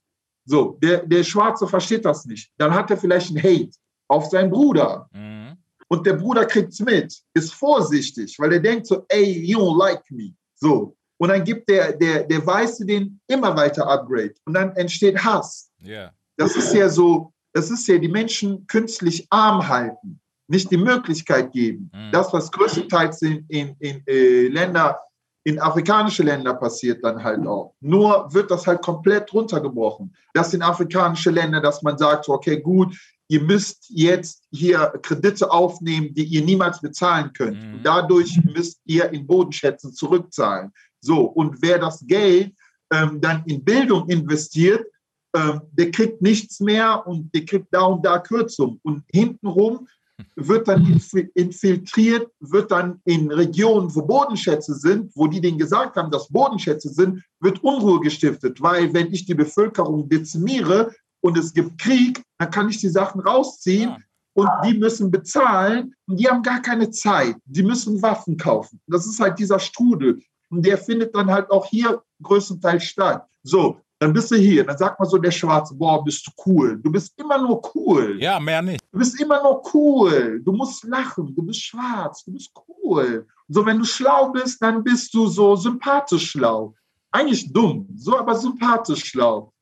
[0.45, 2.51] So, der, der Schwarze versteht das nicht.
[2.57, 3.71] Dann hat er vielleicht einen Hate
[4.07, 5.07] auf seinen Bruder.
[5.13, 5.57] Mhm.
[5.87, 9.77] Und der Bruder kriegt es mit, ist vorsichtig, weil er denkt so, ey, you don't
[9.77, 10.33] like me.
[10.55, 10.95] So.
[11.17, 14.33] Und dann gibt der, der, der Weiße den immer weiter Upgrade.
[14.45, 15.69] Und dann entsteht Hass.
[15.85, 16.13] Yeah.
[16.37, 21.51] Das ist ja so, das ist ja die Menschen künstlich arm halten, nicht die Möglichkeit
[21.51, 21.91] geben.
[21.93, 22.11] Mhm.
[22.11, 24.99] Das, was größtenteils in, in, in äh, Länder
[25.43, 27.73] in afrikanische Länder passiert dann halt auch.
[27.81, 30.15] Nur wird das halt komplett runtergebrochen.
[30.33, 32.95] Das sind afrikanische Länder, dass man sagt, okay, gut,
[33.27, 37.57] ihr müsst jetzt hier Kredite aufnehmen, die ihr niemals bezahlen könnt.
[37.57, 37.79] Mhm.
[37.81, 40.71] dadurch müsst ihr in Bodenschätzen zurückzahlen.
[40.99, 42.53] So, und wer das Geld
[42.93, 44.85] ähm, dann in Bildung investiert,
[45.33, 48.79] ähm, der kriegt nichts mehr und der kriegt da und da Kürzung.
[48.83, 49.87] Und hintenrum
[50.35, 51.01] wird dann
[51.33, 56.89] infiltriert, wird dann in Regionen, wo Bodenschätze sind, wo die denen gesagt haben, dass Bodenschätze
[56.89, 62.51] sind, wird Unruhe gestiftet, weil wenn ich die Bevölkerung dezimiere und es gibt Krieg, dann
[62.51, 63.97] kann ich die Sachen rausziehen ja.
[64.33, 67.35] und die müssen bezahlen und die haben gar keine Zeit.
[67.45, 68.81] Die müssen Waffen kaufen.
[68.87, 73.27] Das ist halt dieser Strudel und der findet dann halt auch hier größtenteils statt.
[73.43, 76.79] So, dann bist du hier, dann sagt man so der Schwarze, boah, bist du cool.
[76.81, 78.17] Du bist immer nur cool.
[78.19, 78.81] Ja, mehr nicht.
[78.91, 80.41] Du bist immer nur cool.
[80.43, 83.27] Du musst lachen, du bist schwarz, du bist cool.
[83.47, 86.73] So, wenn du schlau bist, dann bist du so sympathisch schlau.
[87.11, 89.53] Eigentlich dumm, so aber sympathisch schlau.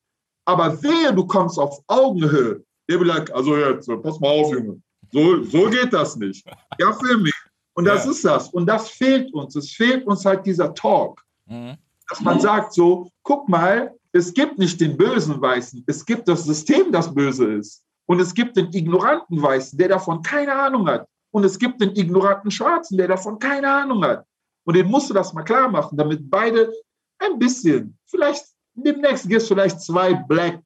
[0.46, 2.64] Aber wehe, du kommst auf Augenhöhe.
[2.90, 4.82] Der will like, also jetzt, pass mal auf, Junge.
[5.12, 6.48] So, so geht das nicht.
[6.80, 7.34] Ja, für mich.
[7.74, 8.12] Und das Ja.
[8.12, 8.50] ist das.
[8.52, 9.54] Und das fehlt uns.
[9.58, 11.22] Es fehlt uns halt dieser Talk.
[11.46, 11.76] Mhm.
[12.10, 15.84] Dass man sagt so, guck mal, es gibt nicht den bösen Weißen.
[15.88, 17.84] Es gibt das System, das böse ist.
[18.08, 21.08] Und es gibt den ignoranten Weißen, der davon keine Ahnung hat.
[21.32, 24.26] Und es gibt den ignoranten Schwarzen, der davon keine Ahnung hat.
[24.64, 26.74] Und den musst du das mal klar machen, damit beide
[27.20, 30.60] ein bisschen, vielleicht demnächst gibt es vielleicht zwei Black,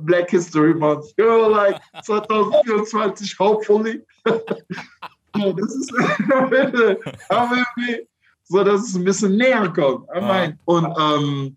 [0.00, 4.04] Black History Months, you know, like 2024, hopefully.
[5.36, 5.92] so, das ist,
[7.28, 8.08] aber irgendwie,
[8.44, 10.08] so dass es ein bisschen näher kommt.
[10.14, 11.56] I mein, Und ähm,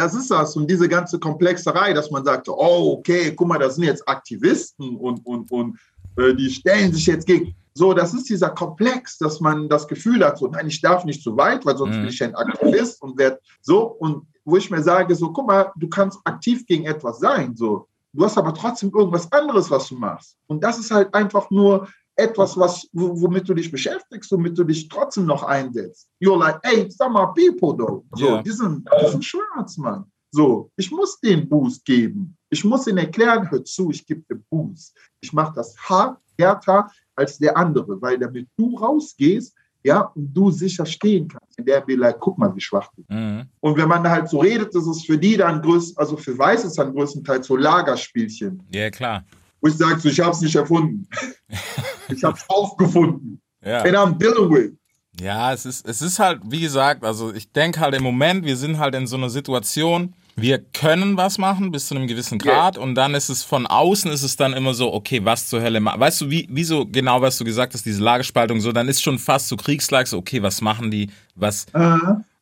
[0.00, 0.56] das ist das.
[0.56, 4.96] Und diese ganze Komplexerei, dass man sagt, oh, okay, guck mal, das sind jetzt Aktivisten
[4.96, 5.78] und, und, und
[6.16, 7.54] äh, die stellen sich jetzt gegen.
[7.74, 11.22] So, das ist dieser Komplex, dass man das Gefühl hat, so, nein, ich darf nicht
[11.22, 12.00] zu weit, weil sonst Mhm.
[12.00, 13.82] bin ich ein Aktivist und werde so.
[13.82, 17.86] Und wo ich mir sage, so, guck mal, du kannst aktiv gegen etwas sein, so.
[18.12, 20.36] Du hast aber trotzdem irgendwas anderes, was du machst.
[20.48, 21.86] Und das ist halt einfach nur
[22.20, 26.08] etwas, was, wo- womit du dich beschäftigst, womit du dich trotzdem noch einsetzt.
[26.22, 28.04] You're like, hey, some are people though.
[28.14, 28.88] So, die, sind,
[29.24, 30.04] schwarz, Mann.
[30.32, 32.36] So, ich muss den Boost geben.
[32.50, 34.96] Ich muss ihnen erklären, hör zu, ich gebe dir Boost.
[35.20, 40.50] Ich mache das hart, härter als der andere, weil damit du rausgehst, ja, und du
[40.50, 41.58] sicher stehen kannst.
[41.58, 43.10] In der like, guck mal, wie schwach du bist.
[43.10, 43.44] Mhm.
[43.60, 46.64] Und wenn man halt so redet, ist es für die dann größt, also für Weiß
[46.64, 49.24] ist dann größtenteils so Lagerspielchen, Ja, klar.
[49.60, 51.08] wo ich sage, so, ich habe es nicht erfunden.
[52.12, 53.40] ich habe es aufgefunden.
[53.64, 53.82] Ja.
[53.82, 54.72] And I'm dealing with.
[55.20, 58.56] Ja, es ist, es ist halt, wie gesagt, also ich denke halt im Moment, wir
[58.56, 62.78] sind halt in so einer Situation, wir können was machen bis zu einem gewissen Grad
[62.78, 65.80] und dann ist es von außen ist es dann immer so, okay, was zur Hölle,
[65.80, 68.88] ma- weißt du, wie, wie so genau, was du gesagt hast, diese Lagerspaltung, so, dann
[68.88, 71.66] ist schon fast so Kriegslag, so, okay, was machen die, was,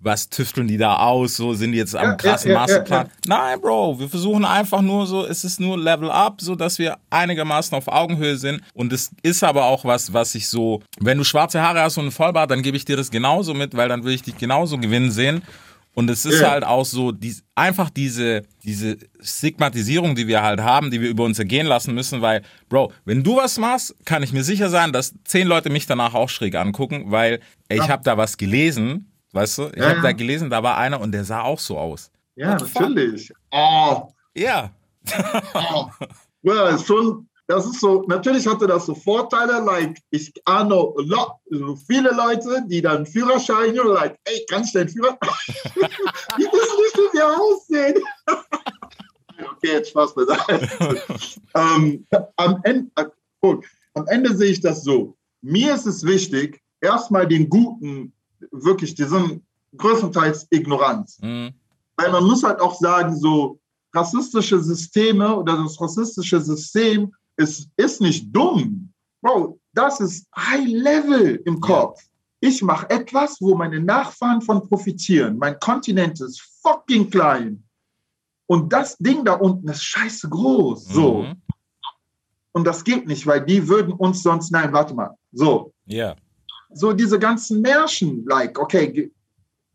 [0.01, 3.11] was tüfteln die da aus, so, sind die jetzt am Ja, krassen ja, Masterplan?
[3.27, 6.99] Nein, Bro, wir versuchen einfach nur so, es ist nur Level Up, so, dass wir
[7.11, 8.63] einigermaßen auf Augenhöhe sind.
[8.75, 12.05] Und es ist aber auch was, was ich so, wenn du schwarze Haare hast und
[12.05, 14.79] einen Vollbart, dann gebe ich dir das genauso mit, weil dann will ich dich genauso
[14.79, 15.43] gewinnen sehen.
[15.95, 20.93] Und es ist halt auch so, die, einfach diese, diese Stigmatisierung, die wir halt haben,
[20.93, 24.33] die wir über uns ergehen lassen müssen, weil, Bro, wenn du was machst, kann ich
[24.33, 28.05] mir sicher sein, dass zehn Leute mich danach auch schräg angucken, weil ey, ich habe
[28.05, 29.63] da was gelesen, weißt du?
[29.69, 30.03] Ich Ja, habe ja.
[30.03, 32.11] da gelesen, da war einer und der sah auch so aus.
[32.35, 33.33] Ja, What natürlich.
[33.53, 34.71] Oh, Ja.
[35.55, 35.87] oh.
[36.43, 41.75] Well, schon, das ist so, natürlich hatte das so Vorteile, like, ich ahne lot, so
[41.75, 45.19] viele Leute, die dann Führerschein, like, ey, kannst du den Führerschein?
[46.39, 48.03] die wissen nicht, wie wir aussehen.
[49.53, 50.69] okay, jetzt Spaß beiseite.
[51.55, 53.07] ähm, am, Ende, äh,
[53.41, 55.17] guck, am Ende sehe ich das so.
[55.43, 58.13] Mir ist es wichtig, erstmal den Guten,
[58.51, 59.43] wirklich, die sind
[59.77, 61.11] größtenteils ignorant.
[61.21, 61.53] Mhm.
[61.97, 63.59] Weil man muss halt auch sagen, so
[63.95, 68.93] rassistische Systeme oder das rassistische System ist, ist nicht dumm.
[69.21, 72.01] Bro, das ist High Level im Kopf.
[72.41, 75.39] Ich mache etwas, wo meine Nachfahren von profitieren.
[75.39, 77.65] Mein Kontinent ist fucking klein.
[78.47, 80.87] Und das Ding da unten ist scheiße groß.
[80.87, 81.23] So.
[81.23, 81.43] Mhm.
[82.53, 85.17] Und das geht nicht, weil die würden uns sonst, nein, warte mal.
[85.33, 86.15] So, Ja.
[86.73, 89.11] So diese ganzen Märchen, like, okay,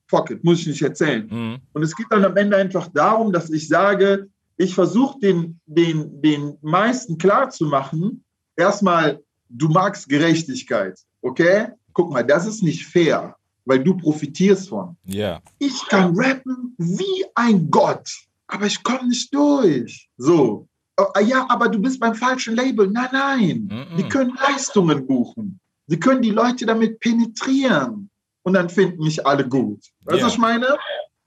[0.07, 1.27] fuck it, muss ich nicht erzählen.
[1.29, 1.57] Mhm.
[1.73, 6.21] Und es geht dann am Ende einfach darum, dass ich sage, ich versuche den, den,
[6.21, 8.23] den meisten klarzumachen,
[8.55, 11.69] erstmal, du magst Gerechtigkeit, okay?
[11.93, 14.95] Guck mal, das ist nicht fair, weil du profitierst von.
[15.05, 15.41] Ja.
[15.59, 18.09] Ich kann rappen wie ein Gott,
[18.47, 20.09] aber ich komme nicht durch.
[20.17, 20.67] So.
[20.97, 22.87] Äh, Ja, aber du bist beim falschen Label.
[22.87, 23.69] Nein, nein.
[23.71, 23.97] Mhm.
[23.97, 25.59] Die können Leistungen buchen.
[25.87, 28.09] Sie können die Leute damit penetrieren.
[28.45, 29.79] Und dann finden mich alle gut.
[30.03, 30.25] Weißt du, Ja.
[30.25, 30.77] was ich meine?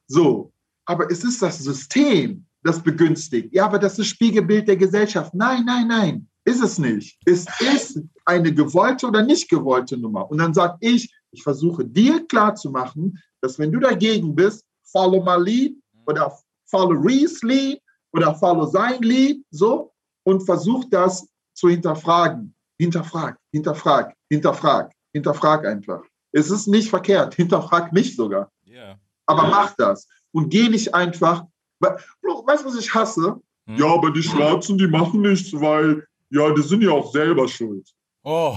[0.07, 0.53] So.
[0.85, 3.55] Aber es ist das System, das begünstigt.
[3.55, 5.35] Ja, aber das ist Spiegelbild der Gesellschaft.
[5.35, 6.29] Nein, nein, nein.
[6.45, 7.19] Ist es nicht.
[7.25, 10.31] Es ist eine gewollte oder nicht gewollte Nummer.
[10.31, 15.43] Und dann sage ich, ich versuche dir klarzumachen, dass wenn du dagegen bist, follow my
[15.43, 15.75] lead
[16.07, 17.81] oder follow Reese lead
[18.13, 19.93] oder follow sein Lied, so,
[20.25, 22.55] und versuch das zu hinterfragen.
[22.79, 26.03] Hinterfrag, hinterfrag, hinterfrag, hinterfrag einfach.
[26.33, 28.97] Es ist nicht verkehrt, hinterfrag mich sogar, Ja.
[29.27, 31.45] aber mach das und geh nicht einfach.
[31.81, 33.41] Weißt du, was ich hasse?
[33.67, 33.77] Hm.
[33.77, 37.89] Ja, aber die Schwarzen, die machen nichts, weil, ja, die sind ja auch selber schuld.
[38.23, 38.57] Oh.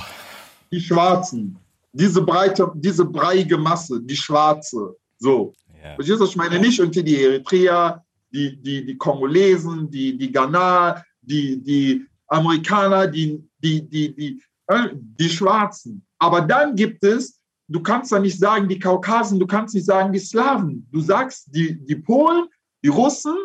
[0.71, 1.57] Die Schwarzen,
[1.93, 5.53] diese breite, diese breiige Masse, die Schwarze, so.
[5.83, 5.95] Ja.
[5.95, 11.03] Verstehst du, ich meine nicht irgendwie die Eritreer, die, die, die Kongolesen, die, die Ghana,
[11.21, 16.05] die, die Amerikaner, die, die, die, die, äh, die Schwarzen.
[16.19, 20.11] Aber dann gibt es, du kannst da nicht sagen, die Kaukasen, du kannst nicht sagen,
[20.11, 20.87] die Slawen.
[20.91, 22.47] Du sagst die, die Polen,
[22.83, 23.35] die Russen,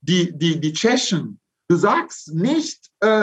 [0.00, 1.40] die, die, die Tschechen.
[1.68, 3.22] Du sagst nicht äh,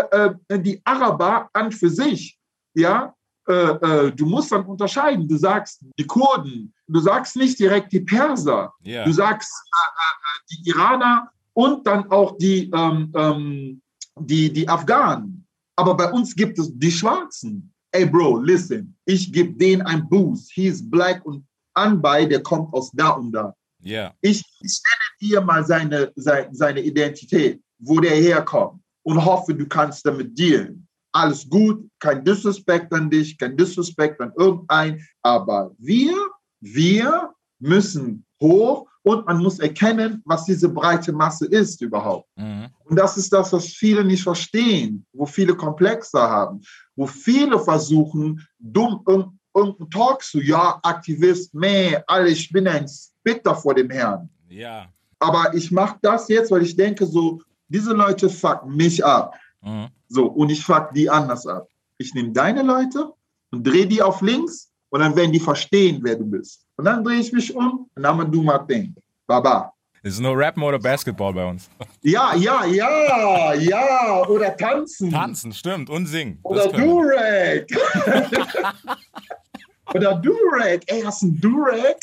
[0.50, 2.38] äh, die Araber an für sich.
[2.74, 3.14] Ja,
[3.48, 5.28] äh, äh, du musst dann unterscheiden.
[5.28, 9.04] Du sagst die Kurden, du sagst nicht direkt die Perser, Ja.
[9.06, 13.82] du sagst äh, äh, die Iraner und dann auch die, ähm, ähm,
[14.20, 15.41] die, die Afghanen.
[15.76, 17.74] Aber bei uns gibt es die Schwarzen.
[17.92, 20.52] Ey, Bro, listen, ich gebe denen ein Boost.
[20.54, 23.54] He is black und Anbei, der kommt aus da und da.
[23.80, 24.14] Ja.
[24.22, 29.66] Ich, ich nenne dir mal seine, seine, seine Identität, wo der herkommt und hoffe, du
[29.68, 30.88] kannst damit dealen.
[31.14, 36.16] Alles gut, kein Disrespect an dich, kein Disrespect an irgendein, aber wir,
[36.62, 42.30] wir müssen hoch und man muss erkennen, was diese breite Masse ist überhaupt.
[42.38, 42.70] Mhm.
[42.92, 46.60] Und das ist das, was viele nicht verstehen, wo viele Komplexe haben,
[46.98, 52.86] wo viele versuchen, dumm irg- irgendeinen Talk zu, ja, Aktivist, meh, alle, ich bin ein
[52.90, 54.30] Spitter vor dem Herrn.
[54.50, 54.90] Ja.
[55.20, 59.36] Aber ich mache das jetzt, weil ich denke, so, diese Leute fucken mich ab.
[59.62, 59.88] Mhm.
[60.10, 61.70] So, und ich fuck die anders ab.
[61.98, 63.14] Ich nehme deine Leute
[63.52, 66.66] und drehe die auf links und dann werden die verstehen, wer du bist.
[66.76, 68.94] Und dann drehe ich mich um und dann do my thing.
[69.28, 69.72] Baba.
[70.04, 71.70] Es ist nur Rappen oder Basketball bei uns.
[72.02, 74.28] Ja, ja, ja, ja.
[74.28, 75.12] Oder tanzen.
[75.12, 75.92] Tanzen, stimmt.
[75.92, 76.40] Und singen.
[76.42, 76.70] Oder.
[76.70, 77.68] Durag.
[79.94, 80.82] Oder Durag.
[80.88, 81.98] Ey, hast du einen Durag?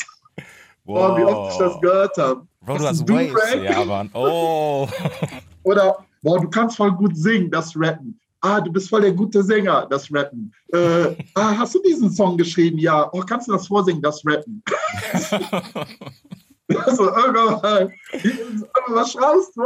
[0.85, 2.47] Oh, wie oft ich das gehört habe.
[2.61, 3.33] Bro, du Hast hast du Waves.
[3.33, 3.63] Durag?
[3.63, 4.09] Ja, Mann.
[4.13, 4.87] Oh.
[5.63, 8.17] Oder, boah, du kannst voll gut singen, das Rappen.
[8.41, 10.53] Ah, du bist voll der gute Sänger, das Rappen.
[10.71, 12.77] Äh, ah, hast du diesen Song geschrieben?
[12.77, 13.09] Ja.
[13.11, 14.63] Oh, kannst du das vorsingen, das Rappen?
[16.85, 17.91] also, irgendwann,
[18.87, 19.63] was schreibst du?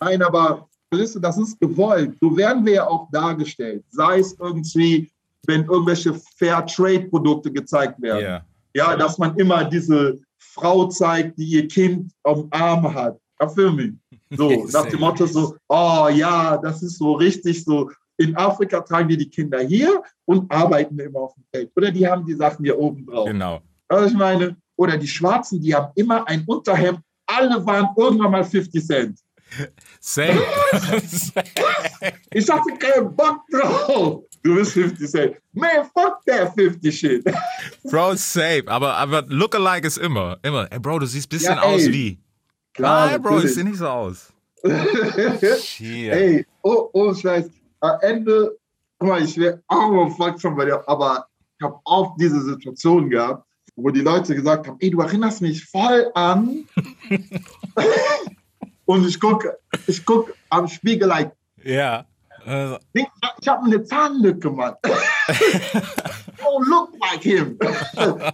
[0.00, 2.16] Nein, aber das ist gewollt.
[2.20, 3.84] So werden wir ja auch dargestellt.
[3.90, 5.10] Sei es irgendwie,
[5.46, 8.24] wenn irgendwelche Fair-Trade-Produkte gezeigt werden.
[8.24, 8.44] Ja.
[8.74, 13.18] Ja, dass man immer diese Frau zeigt, die ihr Kind am Arm hat.
[13.40, 13.92] Ja, für mich.
[14.30, 17.90] So, nach dem Motto so, oh ja, das ist so richtig so.
[18.18, 21.72] In Afrika tragen die die Kinder hier und arbeiten immer auf dem Feld.
[21.76, 23.26] Oder die haben die Sachen hier oben drauf.
[23.26, 23.60] Genau.
[23.88, 27.00] Also ich meine, oder die Schwarzen, die haben immer ein Unterhemd.
[27.26, 29.18] Alle waren irgendwann mal 50 Cent.
[30.00, 30.40] Same.
[32.34, 34.24] Ich hatte keinen Bock drauf.
[34.42, 35.36] Du bist 50 Cent.
[35.52, 37.24] Man, fuck that 50 shit.
[37.84, 38.64] Bro, safe.
[38.66, 40.38] Aber, aber Lookalike ist immer.
[40.42, 40.66] Immer.
[40.72, 42.18] Ey, Bro, du siehst ein bisschen Ja, aus wie.
[42.72, 44.32] Klar, Nein, Bro, ich sehe nicht so aus.
[44.64, 47.50] Ey, oh, oh Scheiß.
[47.80, 48.56] Am Ende,
[48.98, 51.26] guck mal, ich wäre auch fuck schon bei dir, aber
[51.58, 55.64] ich habe oft diese Situation gehabt, wo die Leute gesagt haben, ey, du erinnerst mich
[55.64, 56.64] voll an.
[58.84, 59.56] Und ich gucke
[59.86, 61.32] ich guck am Spiegel, like,
[61.64, 62.04] Ja.
[62.44, 63.06] Also, ich,
[63.40, 64.74] ich habe eine Zahnlücke, Mann.
[66.44, 67.56] oh, look like him.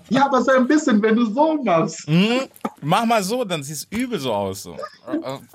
[0.09, 2.07] ja, aber so ein bisschen, wenn du so machst.
[2.07, 2.49] hm?
[2.81, 4.63] Mach mal so, dann sieht es übel so aus.
[4.63, 4.77] So.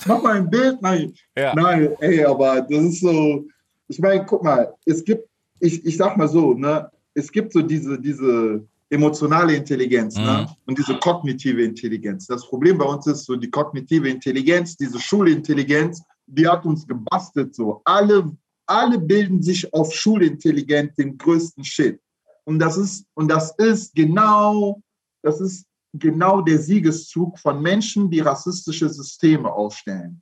[0.05, 0.79] Mach mal ein Bild.
[0.83, 1.55] Nein, Ja.
[1.55, 3.43] nein, ey, aber das ist so.
[3.87, 5.27] Ich meine, guck mal, es gibt,
[5.59, 10.23] ich, ich sag mal so, ne, es gibt so diese, diese emotionale Intelligenz Mhm.
[10.23, 12.27] ne, und diese kognitive Intelligenz.
[12.27, 17.53] Das Problem bei uns ist so die kognitive Intelligenz, diese Schulintelligenz, die hat uns gebastelt
[17.55, 17.81] so.
[17.85, 18.31] Alle,
[18.67, 21.99] alle bilden sich auf Schulintelligenz den größten Shit.
[22.45, 24.81] Und das ist, und das ist genau,
[25.21, 30.21] das ist genau der Siegeszug von Menschen, die rassistische Systeme aufstellen.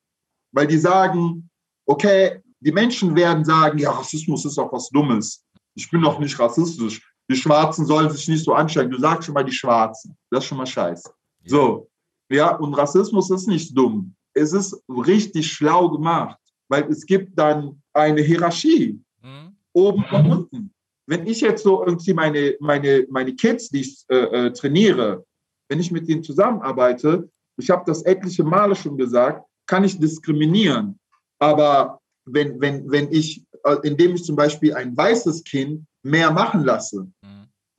[0.54, 1.50] Weil die sagen,
[1.86, 5.44] okay, die Menschen werden sagen, ja, Rassismus ist auch was Dummes.
[5.74, 7.02] Ich bin doch nicht rassistisch.
[7.32, 8.92] Die Schwarzen sollen sich nicht so anstrengen.
[8.92, 10.18] Du sagst schon mal die Schwarzen.
[10.30, 11.10] Das ist schon mal scheiße.
[11.46, 11.88] So,
[12.30, 14.14] ja, und Rassismus ist nicht dumm.
[14.34, 19.56] Es ist richtig schlau gemacht, weil es gibt dann eine Hierarchie hm?
[19.72, 20.74] oben und unten.
[21.06, 25.26] Wenn ich jetzt so irgendwie meine, meine, meine Kids, die ich äh, äh, trainiere,
[25.70, 31.00] wenn ich mit denen zusammenarbeite, ich habe das etliche Male schon gesagt, kann ich diskriminieren.
[31.40, 36.64] Aber wenn, wenn, wenn ich, äh, indem ich zum Beispiel ein weißes Kind mehr machen
[36.66, 37.21] lasse Mhm.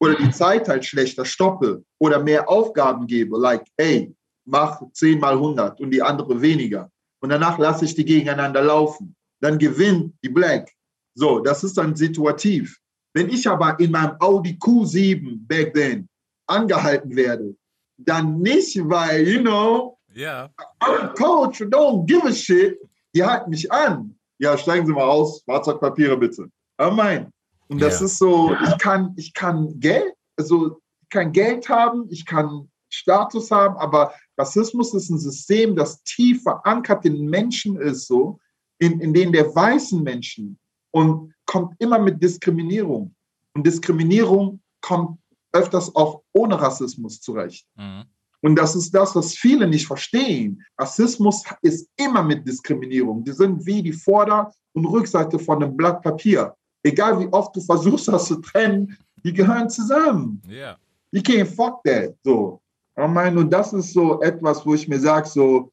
[0.03, 4.12] Oder die Zeit halt schlechter stoppe oder mehr Aufgaben gebe, like, ey,
[4.45, 6.91] mach 10 mal 100 und die andere weniger.
[7.21, 9.15] Und danach lasse ich die gegeneinander laufen.
[9.41, 10.73] Dann gewinnt die Black.
[11.15, 12.77] So, das ist dann situativ.
[13.15, 16.09] Wenn ich aber in meinem Audi Q7 back then
[16.49, 17.55] angehalten werde,
[17.97, 20.51] dann nicht, weil, you know, Ja.
[20.81, 22.77] I'm Coach, don't give a shit.
[23.15, 24.19] Die halten mich an.
[24.38, 26.51] Ja, steigen Sie mal aus, Fahrzeugpapiere bitte.
[26.77, 27.32] Aber mein.
[27.72, 28.06] Und das Ja.
[28.06, 33.50] ist so, ich kann, ich kann Geld, also ich kann Geld haben, ich kann Status
[33.50, 38.38] haben, aber Rassismus ist ein System, das tief verankert in Menschen ist, so,
[38.78, 40.58] in, in denen der weißen Menschen
[40.90, 43.14] und kommt immer mit Diskriminierung.
[43.54, 45.18] Und Diskriminierung kommt
[45.52, 47.66] öfters auch ohne Rassismus zurecht.
[47.76, 48.04] Mhm.
[48.42, 50.62] Und das ist das, was viele nicht verstehen.
[50.78, 53.24] Rassismus ist immer mit Diskriminierung.
[53.24, 56.54] Die sind wie die Vorder- und Rückseite von einem Blatt Papier.
[56.83, 60.42] Egal wie oft du versuchst, das zu trennen, die gehören zusammen.
[60.49, 60.77] Yeah.
[61.12, 62.14] You can't fuck that.
[62.25, 62.61] So.
[62.97, 65.71] Ich meine, und das ist so etwas, wo ich mir sage, so,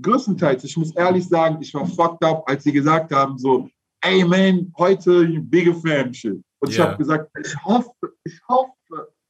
[0.00, 3.68] größtenteils, ich muss ehrlich sagen, ich war fucked up, als sie gesagt haben, so,
[4.02, 6.40] ey man, heute bigger fan shit.
[6.60, 6.88] Und ich Ja.
[6.88, 7.90] habe gesagt, ich hoffe,
[8.24, 8.72] ich hoffe,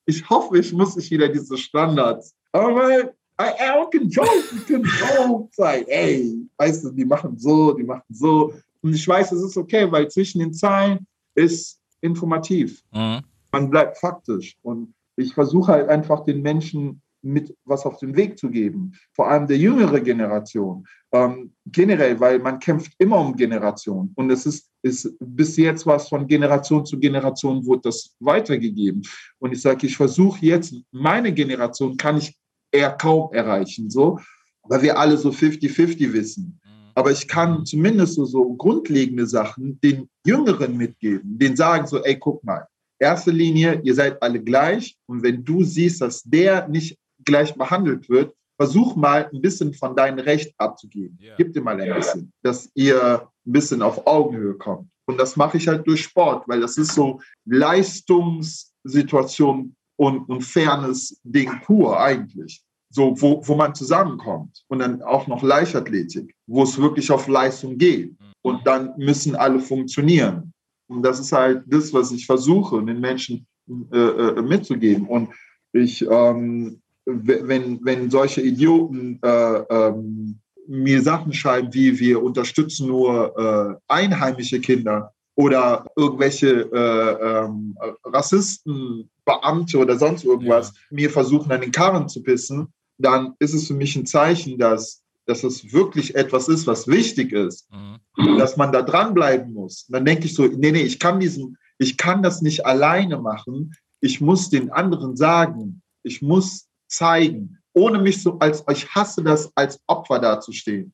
[0.07, 2.35] ich hoffe, ich muss nicht wieder diese Standards.
[2.53, 3.05] Aber
[3.41, 5.87] I, I can joke, ich kann joke.
[5.89, 8.53] Ey, weißt du, die machen so, die machen so.
[8.83, 13.21] Und ich weiß, es ist okay, weil zwischen den Zeilen ist informativ Mhm.
[13.53, 14.57] man bleibt faktisch.
[14.63, 19.29] Und ich versuche halt einfach den Menschen mit was auf den Weg zu geben, vor
[19.29, 20.87] allem der jüngere Generation.
[21.13, 24.13] Ähm, generell, weil man kämpft immer um Generation.
[24.15, 29.03] Und es ist, ist bis jetzt was von Generation zu Generation wurde das weitergegeben.
[29.39, 32.35] Und ich sage, ich versuche jetzt, meine Generation kann ich
[32.73, 34.19] eher kaum erreichen, so,
[34.63, 36.60] weil wir alle so 50-50 wissen.
[36.95, 42.19] Aber ich kann zumindest so, so grundlegende Sachen den Jüngeren mitgeben, denen sagen so, ey,
[42.19, 42.67] guck mal,
[42.99, 44.97] erste Linie, ihr seid alle gleich.
[45.07, 49.97] Und wenn du siehst, dass der nicht gleich behandelt wird, versuch mal ein bisschen von
[49.97, 51.19] deinem Recht abzugeben.
[51.21, 51.35] Ja.
[51.37, 54.91] Gib dir mal ein bisschen, dass ihr ein bisschen auf Augenhöhe kommt.
[55.07, 61.63] Und das mache ich halt durch Sport, weil das ist so Leistungssituation und, und Fairness-Ding
[61.65, 62.63] pur eigentlich.
[62.93, 64.65] So, wo, wo man zusammenkommt.
[64.69, 68.17] Und dann auch noch Leichtathletik, wo es wirklich auf Leistung geht.
[68.43, 70.53] Und dann müssen alle funktionieren.
[70.89, 73.47] Und das ist halt das, was ich versuche, den Menschen
[73.93, 75.07] äh, äh, mitzugeben.
[75.07, 75.29] Und
[75.73, 83.37] ich, ähm, wenn, wenn solche Idioten äh, ähm, mir Sachen schreiben, wie wir unterstützen nur
[83.39, 91.61] äh, einheimische Kinder oder irgendwelche äh, ähm, Rassisten, Beamte oder sonst irgendwas mir versuchen, an
[91.61, 92.73] den Karren zu pissen,
[93.03, 97.33] dann ist es für mich ein Zeichen, dass, dass es wirklich etwas ist, was wichtig
[97.33, 97.69] ist
[98.17, 98.39] Mhm.
[98.39, 99.85] dass man da dranbleiben muss.
[99.89, 103.19] Und dann denke ich so, nee, nee, ich kann diesen, ich kann das nicht alleine
[103.19, 103.73] machen.
[104.01, 109.51] Ich muss den anderen sagen, ich muss zeigen, ohne mich so als, ich hasse das,
[109.55, 110.93] als Opfer dazustehen.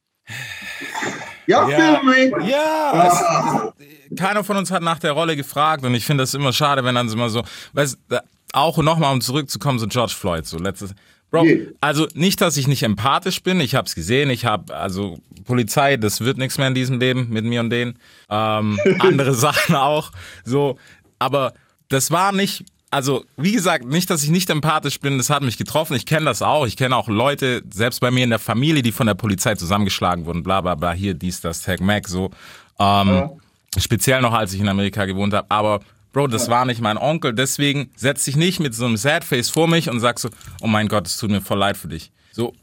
[1.47, 2.01] Ja, Ja.
[2.41, 3.73] Ja,
[4.09, 6.85] es, keiner von uns hat nach der Rolle gefragt und ich finde das immer schade,
[6.85, 7.43] wenn dann immer so,
[7.73, 7.99] weißt
[8.53, 10.95] auch nochmal um zurückzukommen, so George Floyd, so letztes.
[11.37, 11.67] Bro, Nee.
[11.81, 15.97] also nicht, dass ich nicht empathisch bin, ich habe es gesehen, ich habe, also Polizei,
[15.97, 17.99] das wird nichts mehr in diesem Leben mit mir und denen.
[18.31, 20.13] Ähm, andere Sachen auch,
[20.45, 20.79] so,
[21.19, 21.53] aber
[21.89, 25.57] das war nicht, also wie gesagt, nicht, dass ich nicht empathisch bin, das hat mich
[25.59, 28.83] getroffen, ich kenne das auch, ich kenne auch Leute, selbst bei mir in der Familie,
[28.83, 32.31] die von der Polizei zusammengeschlagen wurden, bla bla bla, hier, dies, das, Tag Mac, so.
[32.79, 33.31] Ähm,
[33.79, 35.51] Speziell noch, als ich in Amerika gewohnt habe.
[35.51, 35.81] Aber
[36.17, 37.35] Bro, das war nicht mein Onkel.
[37.35, 40.31] Deswegen setz dich nicht mit so einem Sadface vor mich und sag so,
[40.63, 42.11] oh mein Gott, es tut mir voll leid für dich.
[42.33, 42.55] So,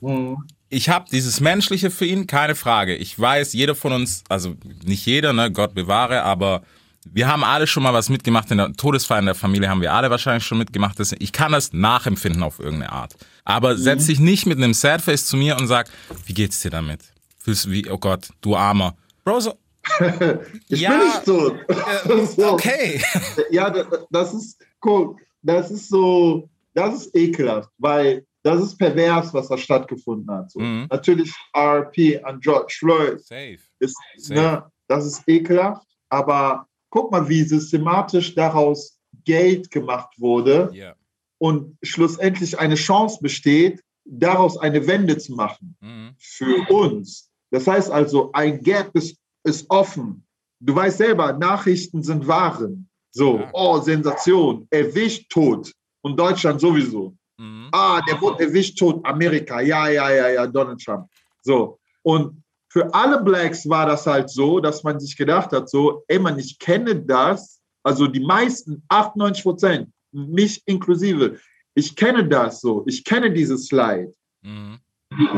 [0.69, 2.95] ich habe dieses Menschliche für ihn, keine Frage.
[2.95, 6.63] Ich weiß, jeder von uns, also nicht jeder, ne, Gott bewahre, aber
[7.05, 8.49] wir haben alle schon mal was mitgemacht.
[8.49, 10.99] In der Todesfeier in der Familie haben wir alle wahrscheinlich schon mitgemacht.
[11.19, 13.13] Ich kann das nachempfinden auf irgendeine Art.
[13.45, 15.91] Aber setz dich nicht mit einem Sadface zu mir und sag,
[16.25, 17.01] wie geht's dir damit?
[17.37, 18.95] Fühlst du wie, oh Gott, du Armer.
[19.23, 19.53] Bro, so,
[20.69, 20.91] Ich Ja.
[20.91, 21.55] bin nicht so.
[22.35, 22.53] so.
[22.53, 23.01] okay.
[23.51, 29.33] Ja, da- das ist, guck, das ist so, das ist ekelhaft, weil das ist pervers,
[29.33, 30.51] was da stattgefunden hat.
[30.51, 30.59] So.
[30.59, 30.87] Mhm.
[30.89, 33.57] Natürlich RP an George Floyd Safe.
[33.79, 34.33] ist, Safe.
[34.39, 40.95] ne, das ist ekelhaft, aber guck mal, wie systematisch daraus Geld gemacht wurde Ja.
[41.37, 46.15] und schlussendlich eine Chance besteht, daraus eine Wende zu machen Mhm.
[46.19, 47.29] für uns.
[47.51, 50.25] Das heißt also, ein Gap ist, ist offen.
[50.59, 52.89] Du weißt selber, Nachrichten sind Waren.
[53.11, 53.49] So, Ja.
[53.53, 55.71] oh, Sensation, erwischt tot.
[56.01, 57.15] Und Deutschland sowieso.
[57.37, 57.69] Mhm.
[57.71, 59.61] Ah, der wurde erwischt tot, Amerika.
[59.61, 61.07] Ja, ja, ja, ja, Donald Trump.
[61.41, 61.79] So.
[62.01, 66.19] Und für alle Blacks war das halt so, dass man sich gedacht hat, so, ey,
[66.19, 67.61] man, ich kenne das.
[67.83, 71.39] Also die meisten, 98 Prozent, mich inklusive,
[71.75, 72.83] ich kenne das so.
[72.87, 74.13] Ich kenne dieses Leid.
[74.41, 74.79] Mhm.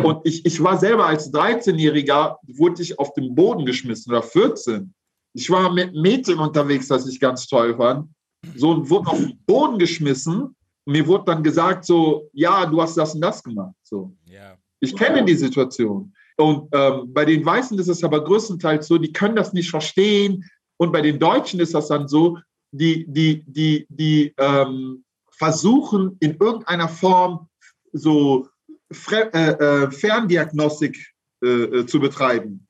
[0.04, 4.94] Und ich, ich war selber als 13-Jähriger, wurde ich auf den Boden geschmissen oder 14.
[5.34, 8.10] Ich war mit Mädchen unterwegs, das ich ganz toll fand.
[8.56, 10.56] So und wurde auf den Boden geschmissen.
[10.86, 13.76] Und mir wurde dann gesagt, so, ja, du hast das und das gemacht.
[13.84, 14.16] So.
[14.26, 14.56] Ja.
[14.80, 16.14] Ich kenne die Situation.
[16.38, 20.44] Und ähm, bei den Weißen ist es aber größtenteils so, die können das nicht verstehen.
[20.78, 22.38] Und bei den Deutschen ist das dann so,
[22.72, 27.48] die, die, die, die ähm, versuchen in irgendeiner Form
[27.94, 28.48] so
[28.92, 30.98] Fre äh, äh, Ferndiagnostik
[31.44, 32.68] äh, äh, zu betreiben.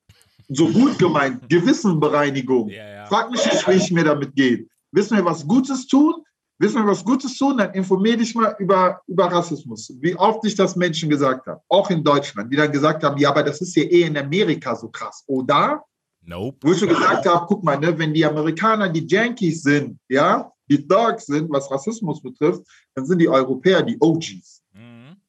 [0.47, 2.69] So gut gemeint, Gewissenbereinigung.
[2.69, 3.05] Ja, ja.
[3.07, 4.69] Frag mich nicht, wie ich mir damit geht.
[4.91, 6.23] Wissen wir was Gutes tun?
[6.59, 7.57] Wissen wir was Gutes tun?
[7.57, 9.91] Dann informier dich mal über, über Rassismus.
[9.99, 13.29] Wie oft ich das Menschen gesagt habe, auch in Deutschland, die dann gesagt haben, ja,
[13.29, 15.23] aber das ist ja eh in Amerika so krass.
[15.27, 15.83] Oder?
[16.21, 16.57] Nope.
[16.61, 20.51] Wo ich schon gesagt habe, guck mal, ne, wenn die Amerikaner die Yankees sind, ja,
[20.69, 22.61] die Dogs sind, was Rassismus betrifft,
[22.95, 24.54] dann sind die Europäer die OGs.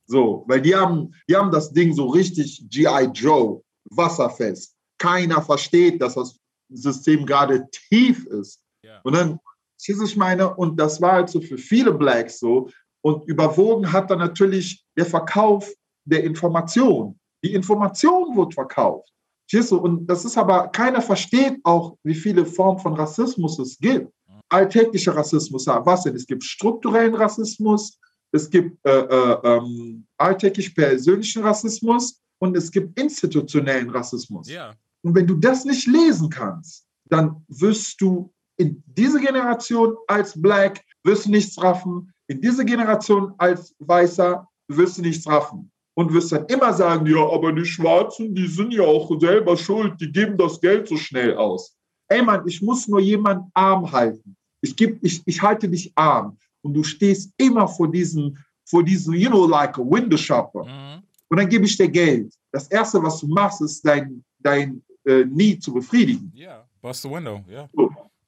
[0.09, 0.13] Mhm.
[0.13, 3.11] So, weil die haben, die haben das Ding so richtig G.I.
[3.13, 4.75] Joe, wasserfest.
[4.99, 6.39] Keiner versteht, dass das
[6.71, 8.61] System gerade tief ist.
[8.83, 9.01] Ja.
[9.05, 9.39] Und dann,
[9.79, 12.69] ich meine, und das war halt so für viele Blacks so.
[13.03, 15.71] Und überwogen hat dann natürlich der Verkauf
[16.05, 17.19] der Information.
[17.45, 19.13] Die Information wird verkauft.
[19.49, 19.77] Verstehst du?
[19.79, 24.11] Und das ist aber, keiner versteht auch, wie viele Formen von Rassismus es gibt.
[24.49, 26.17] Alltäglicher Rassismus, ja, was denn?
[26.17, 27.99] Es gibt strukturellen Rassismus,
[28.33, 34.49] es gibt äh, äh, ähm, alltäglich persönlichen Rassismus und es gibt institutionellen Rassismus.
[34.49, 34.75] Ja.
[35.03, 40.83] Und wenn du das nicht lesen kannst, dann wirst du in diese Generation als Black
[41.05, 46.33] wirst du nichts raffen, in diese Generation als Weißer wirst du nichts raffen und wirst
[46.33, 50.37] dann immer sagen, ja, aber die Schwarzen, die sind ja auch selber schuld, die geben
[50.37, 51.77] das Geld so schnell aus.
[52.09, 54.37] Ey Mann, ich muss nur jemanden arm halten.
[54.61, 56.37] Ich, geb, ich, ich halte dich arm
[56.67, 60.65] und du stehst immer vor diesem, vor diesem, you know, like a window shopper.
[60.65, 61.03] Mhm.
[61.29, 62.35] Und dann gebe ich dir Geld.
[62.51, 66.33] Das Erste, was du machst, ist dein, dein äh, Need zu befriedigen.
[66.35, 66.67] Ja.
[66.83, 67.45] Bust the window.
[67.49, 67.69] Ja.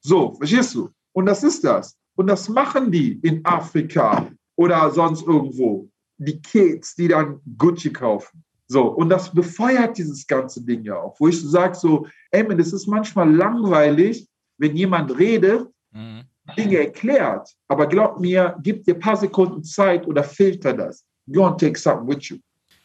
[0.00, 0.88] So, verstehst du?
[1.12, 1.96] Und das ist das.
[2.14, 5.88] Und das machen die in Afrika oder sonst irgendwo.
[6.18, 8.44] Die Kids, die dann Gucci kaufen.
[8.68, 11.18] So, und das befeuert dieses ganze Ding ja auch.
[11.18, 14.28] Wo ich so sage, so, ey, das ist manchmal langweilig,
[14.58, 16.24] wenn jemand redet, Mhm.
[16.56, 17.48] Dinge erklärt.
[17.68, 21.04] Aber glaub mir, gib dir ein paar Sekunden Zeit oder filter das.
[21.32, 22.38] Go and take something with you.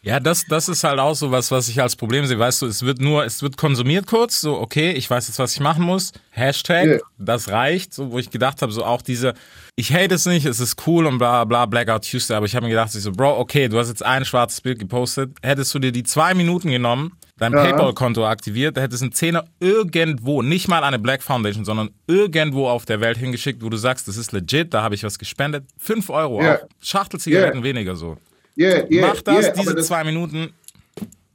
[0.06, 2.38] Ja, das, das ist halt auch so was, was ich als Problem sehe.
[2.38, 5.54] Weißt du, es wird nur, es wird konsumiert kurz, so, okay, ich weiß jetzt, was
[5.54, 6.12] ich machen muss.
[6.32, 6.98] Hashtag, Ja.
[7.18, 9.34] das reicht, so, wo ich gedacht habe, so auch diese,
[9.78, 12.66] ich hate es nicht, es ist cool und bla, bla, Blackout Tuesday, aber ich habe
[12.66, 15.80] mir gedacht, ich so, Bro, okay, du hast jetzt ein schwarzes Bild gepostet, hättest du
[15.80, 17.64] dir die zwei Minuten genommen, dein Ja.
[17.64, 22.86] Paypal-Konto aktiviert, hättest einen Zehner irgendwo, nicht mal an eine Black Foundation, sondern irgendwo auf
[22.86, 26.10] der Welt hingeschickt, wo du sagst, das ist legit, da habe ich was gespendet, fünf
[26.10, 27.64] Euro, auch Schachtelzigaretten Ja.
[27.64, 28.18] weniger so.
[28.58, 30.54] Yeah, yeah, Mach das, yeah, diese das, zwei Minuten,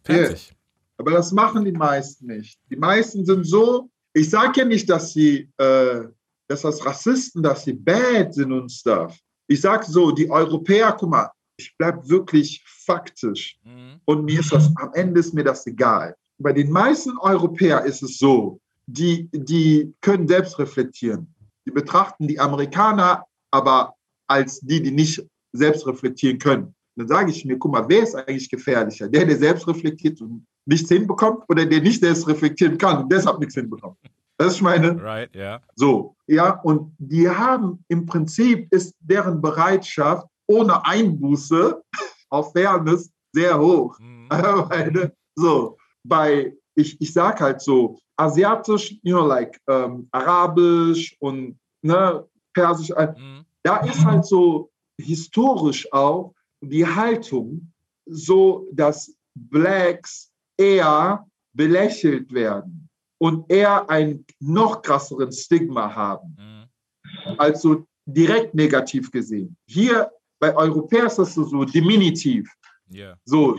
[0.04, 0.52] fertig.
[0.98, 2.58] Aber das machen die meisten nicht.
[2.70, 6.00] Die meisten sind so, ich sage ja nicht, dass sie, äh,
[6.48, 9.16] dass das Rassisten, dass sie bad sind und stuff.
[9.48, 13.58] Ich sage so, die Europäer, guck mal, ich bleibe wirklich faktisch.
[13.64, 14.00] Mhm.
[14.04, 16.16] Und mir ist das, am Ende ist mir das egal.
[16.38, 21.34] Bei den meisten Europäern ist es so, die, die können selbst reflektieren.
[21.66, 23.94] Die betrachten die Amerikaner aber
[24.26, 26.74] als die, die nicht selbst reflektieren können.
[26.96, 29.08] Dann sage ich mir, guck mal, wer ist eigentlich gefährlicher?
[29.08, 33.38] Der, der selbst reflektiert und nichts hinbekommt oder der nicht selbst reflektieren kann und deshalb
[33.38, 33.96] nichts hinbekommt?
[34.36, 35.60] Das ist meine, Right, ja.
[35.74, 41.82] so, ja, und die haben im Prinzip ist deren Bereitschaft ohne Einbuße
[42.30, 43.98] auf Fairness sehr hoch.
[44.00, 44.28] Mhm.
[44.30, 51.58] Weil, so, bei, ich, ich sag halt so, asiatisch, you know, like ähm, arabisch und
[51.82, 53.44] ne, persisch, äh, Mhm.
[53.62, 54.70] da ist halt so
[55.00, 57.72] historisch auch die Haltung
[58.06, 62.88] so, dass Blacks eher belächelt werden
[63.18, 67.38] und eher einen noch krasseren Stigma haben, Mhm.
[67.38, 69.56] als so direkt negativ gesehen.
[69.68, 72.48] Hier bei Europäern ist das so, so diminutiv,
[72.88, 73.14] Ja.
[73.24, 73.56] so,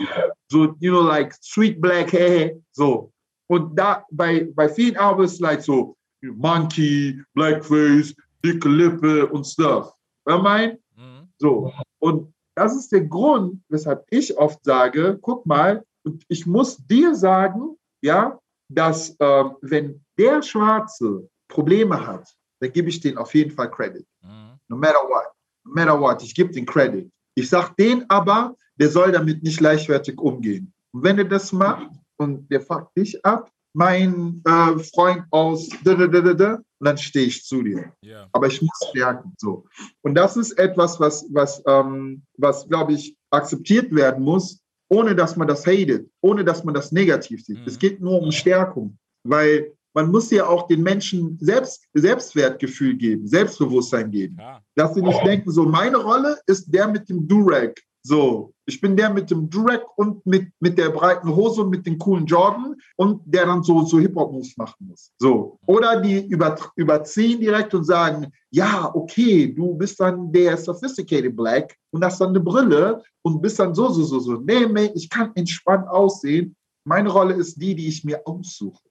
[0.51, 3.11] so, you know, like sweet black hair, so.
[3.47, 8.13] Und da bei, bei vielen Arabern ist like so Monkey, Blackface,
[8.43, 9.91] dicke Lippe und stuff.
[10.25, 10.77] Weißt du, mein?
[10.95, 11.29] Mhm.
[11.37, 11.73] So.
[11.99, 15.83] Und das ist der Grund, weshalb ich oft sage, guck mal,
[16.27, 18.37] ich muss dir sagen, ja,
[18.69, 22.27] dass ähm, wenn der Schwarze Probleme hat,
[22.59, 24.05] dann gebe ich denen auf jeden Fall Credit.
[24.21, 24.59] Mhm.
[24.67, 25.25] No matter what.
[25.73, 26.23] Matter what.
[26.23, 27.09] Ich gebe den Credit.
[27.35, 30.73] Ich sage den aber, der soll damit nicht leichtfertig umgehen.
[30.91, 35.93] Und wenn er das macht und der fuckt dich ab, mein äh, Freund aus da,
[35.93, 38.27] da, da, da, da, dann stehe ich zu dir Ja.
[38.31, 39.33] aber ich muss stärken.
[39.37, 39.65] So.
[40.01, 44.59] Und das ist etwas, was, was, ähm, was glaube ich, akzeptiert werden muss,
[44.89, 47.59] ohne dass man das hatet, ohne dass man das negativ sieht.
[47.59, 47.67] Mhm.
[47.67, 53.27] Es geht nur um Stärkung, weil man muss ja auch den Menschen Selbst, Selbstwertgefühl geben,
[53.27, 54.35] Selbstbewusstsein geben.
[54.37, 54.63] Klar.
[54.75, 57.79] Dass sie nicht denken, so meine Rolle ist der mit dem Durag.
[58.01, 61.85] So, ich bin der mit dem Durag und mit, mit der breiten Hose und mit
[61.85, 65.11] den coolen Jordan und der dann so, so Hip-Hop-Moves machen muss.
[65.19, 65.59] So.
[65.65, 71.75] Oder die über, überziehen direkt und sagen, ja, okay, du bist dann der sophisticated Black
[71.91, 74.33] und hast dann eine Brille und bist dann so, so, so, so.
[74.35, 76.55] Nee, nee, ich kann entspannt aussehen.
[76.85, 78.88] Meine Rolle ist die, die ich mir aussuche.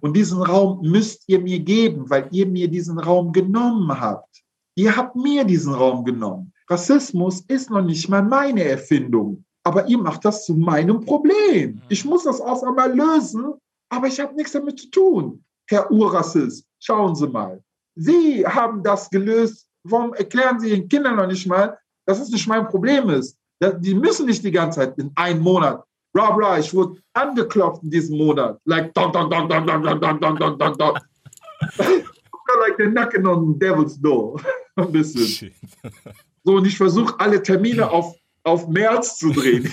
[0.00, 4.42] Und diesen Raum müsst ihr mir geben, weil ihr mir diesen Raum genommen habt.
[4.76, 6.52] Ihr habt mir diesen Raum genommen.
[6.68, 11.82] Rassismus ist noch nicht mal meine Erfindung, aber ihr macht das zu meinem Problem.
[11.88, 13.54] Ich muss das auf einmal lösen,
[13.90, 15.44] aber ich habe nichts damit zu tun.
[15.68, 17.62] Herr Urrassist, schauen Sie mal.
[17.96, 19.66] Sie haben das gelöst.
[19.82, 21.76] Warum erklären Sie Ihren Kindern noch nicht mal,
[22.06, 23.36] dass es nicht mein Problem ist?
[23.80, 25.84] Die müssen nicht die ganze Zeit in einem Monat.
[26.16, 28.58] Rob Ra, ich wurde angeklopft in diesem Monat.
[28.64, 30.98] Like, dong, dong, dong, dong, dong, dong, dong, dong, dong, dong, dong.
[32.60, 34.40] like they're knocking on devil's door.
[34.76, 35.52] Ein bisschen.
[36.44, 39.64] So, und ich versuche alle Termine auf auf März zu drehen.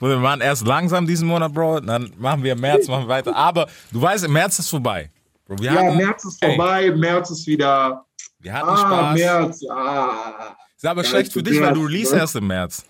[0.00, 3.36] wir machen erst langsam diesen Monat, Bro, dann machen wir März, machen wir weiter.
[3.36, 5.10] Aber du weißt, im März ist vorbei.
[5.46, 8.06] Bro, ja, hatten, März ist vorbei, ey, März ist wieder.
[8.40, 9.18] Wir hatten ah, Spaß.
[9.18, 10.56] März, ah.
[10.76, 12.84] Ist aber ja, schlecht für dich, weil du release erst im März.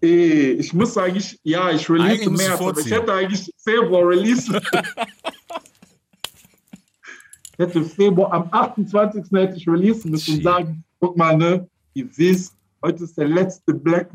[0.00, 4.48] Ich muss eigentlich, ja, ich release im März, aber ich hätte eigentlich Februar release.
[7.52, 9.24] ich hätte Februar, am 28.
[9.32, 13.74] hätte ich releasen müssen und sagen, guck mal, ne, ihr wisst, heute ist der letzte
[13.74, 14.10] Black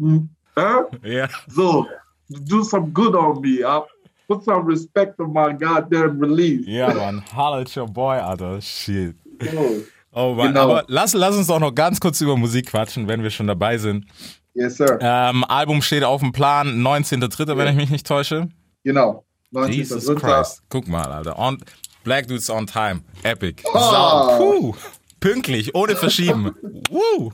[0.55, 0.83] äh?
[1.03, 1.27] Ja.
[1.47, 1.85] So,
[2.29, 3.63] do some good on me.
[3.63, 3.81] Uh,
[4.27, 6.65] put some respect on my goddamn release.
[6.67, 7.23] Ja, man.
[7.35, 8.61] Holla at your boy, Alter.
[8.61, 9.15] Shit.
[9.55, 9.81] Oh,
[10.13, 10.49] oh Mann.
[10.49, 10.63] Genau.
[10.63, 13.77] Aber lass, lass uns auch noch ganz kurz über Musik quatschen, wenn wir schon dabei
[13.77, 14.05] sind.
[14.53, 14.99] Yes, sir.
[15.01, 17.57] Ähm, Album steht auf dem Plan, 19.3., ja.
[17.57, 18.49] wenn ich mich nicht täusche.
[18.83, 19.25] Genau.
[19.51, 19.73] 19.
[19.73, 20.61] Jesus Christ.
[20.69, 21.37] Guck mal, Alter.
[21.37, 21.57] On,
[22.03, 23.01] Black Dudes on Time.
[23.23, 23.63] Epic.
[23.65, 23.79] Oh.
[23.79, 24.37] Sau.
[24.37, 24.75] Puh.
[25.19, 26.53] Pünktlich, ohne Verschieben.
[26.89, 27.31] Woo!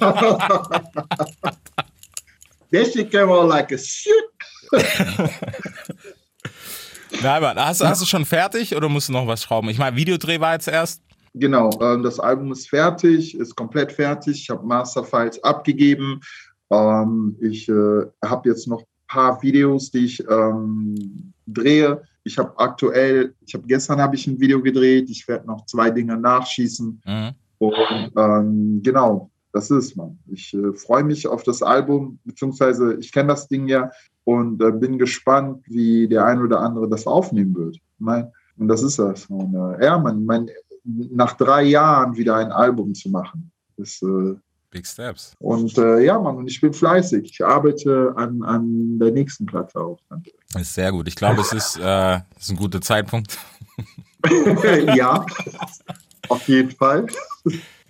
[2.70, 4.12] That shit came out like a shit.
[7.22, 9.70] Nein, Mann, hast, hast, du schon fertig oder musst du noch was schrauben?
[9.70, 11.02] Ich meine, Videodreh war jetzt erst.
[11.34, 14.42] Genau, ähm, das Album ist fertig, ist komplett fertig.
[14.42, 16.20] Ich habe Masterfiles abgegeben.
[16.70, 22.02] Ähm, ich äh, habe jetzt noch ein paar Videos, die ich ähm, drehe.
[22.24, 25.90] Ich habe aktuell, ich habe gestern habe ich ein Video gedreht, ich werde noch zwei
[25.90, 27.02] Dinge nachschießen.
[27.04, 27.30] Mhm.
[27.58, 30.18] Und ähm, genau, das ist man.
[30.26, 33.90] Ich äh, freue mich auf das Album, beziehungsweise ich kenne das Ding ja
[34.24, 37.78] und äh, bin gespannt, wie der ein oder andere das aufnehmen wird.
[37.98, 39.26] Mein, und das ist das.
[39.26, 40.50] Und, äh, ja, man, mein,
[40.84, 44.34] nach drei Jahren wieder ein Album zu machen, ist äh,
[44.70, 45.34] Big Steps.
[45.38, 47.30] Und äh, ja, Mann, und ich bin fleißig.
[47.32, 49.98] Ich arbeite an, an der nächsten Platte auch.
[50.52, 51.08] Das ist sehr gut.
[51.08, 53.38] Ich glaube, es ist, äh, ist ein guter Zeitpunkt.
[54.94, 55.24] ja,
[56.28, 57.06] auf jeden Fall.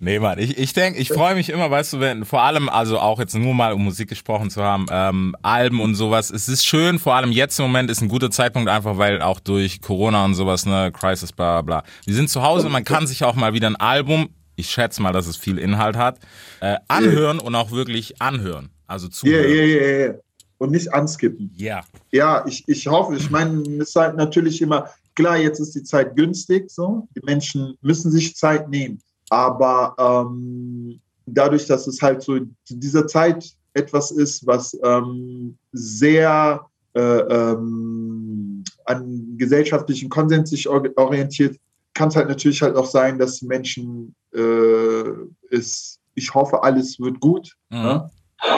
[0.01, 2.99] Nee, Mann, ich, ich denke, ich freue mich immer, weißt du, wenn, vor allem, also
[2.99, 6.31] auch jetzt nur mal um Musik gesprochen zu haben, ähm, Alben und sowas.
[6.31, 9.41] Es ist schön, vor allem jetzt im Moment ist ein guter Zeitpunkt, einfach weil auch
[9.41, 11.83] durch Corona und sowas, ne, Crisis, bla bla.
[12.05, 15.13] Wir sind zu Hause, man kann sich auch mal wieder ein Album ich schätze mal,
[15.13, 16.19] dass es viel Inhalt hat,
[16.59, 17.45] äh, anhören yeah.
[17.45, 18.69] und auch wirklich anhören.
[18.87, 19.49] Also zuhören.
[19.49, 20.13] Ja, ja, ja.
[20.57, 21.51] Und nicht anskippen.
[21.55, 21.83] Ja.
[22.11, 25.83] Ja, ich, ich hoffe, ich meine, es ist halt natürlich immer, klar, jetzt ist die
[25.83, 27.07] Zeit günstig, so.
[27.15, 29.01] Die Menschen müssen sich Zeit nehmen.
[29.29, 36.65] Aber ähm, dadurch, dass es halt so zu dieser Zeit etwas ist, was ähm, sehr
[36.93, 41.57] äh, ähm, an gesellschaftlichen Konsens sich orientiert,
[41.93, 45.03] kann es halt natürlich halt auch sein, dass Menschen äh,
[45.49, 47.77] es, ich hoffe, alles wird gut, mhm.
[47.77, 48.11] ne?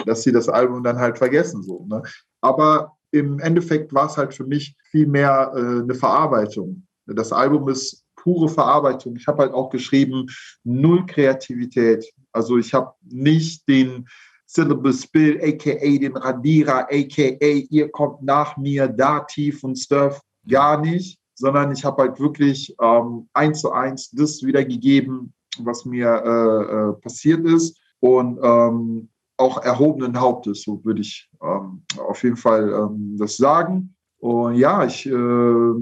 [0.06, 1.64] dass sie das Album dann halt vergessen.
[1.64, 2.02] So, ne?
[2.42, 6.86] Aber im Endeffekt war es halt für mich viel mehr äh, eine Verarbeitung.
[7.08, 9.16] Das Album ist pure Verarbeitung.
[9.16, 10.28] Ich habe halt auch geschrieben,
[10.64, 12.06] null Kreativität.
[12.32, 14.08] Also ich habe nicht den
[14.46, 21.21] Syllable Spill, aka den Radierer, aka ihr kommt nach mir, Dativ und Stuff, gar nicht
[21.36, 26.94] sondern ich habe halt wirklich ähm, eins zu eins das wiedergegeben, was mir äh, äh,
[27.02, 33.18] passiert ist und ähm, auch erhobenen Hauptes, so würde ich ähm, auf jeden Fall ähm,
[33.18, 33.96] das sagen.
[34.20, 35.74] Und ja, ich äh,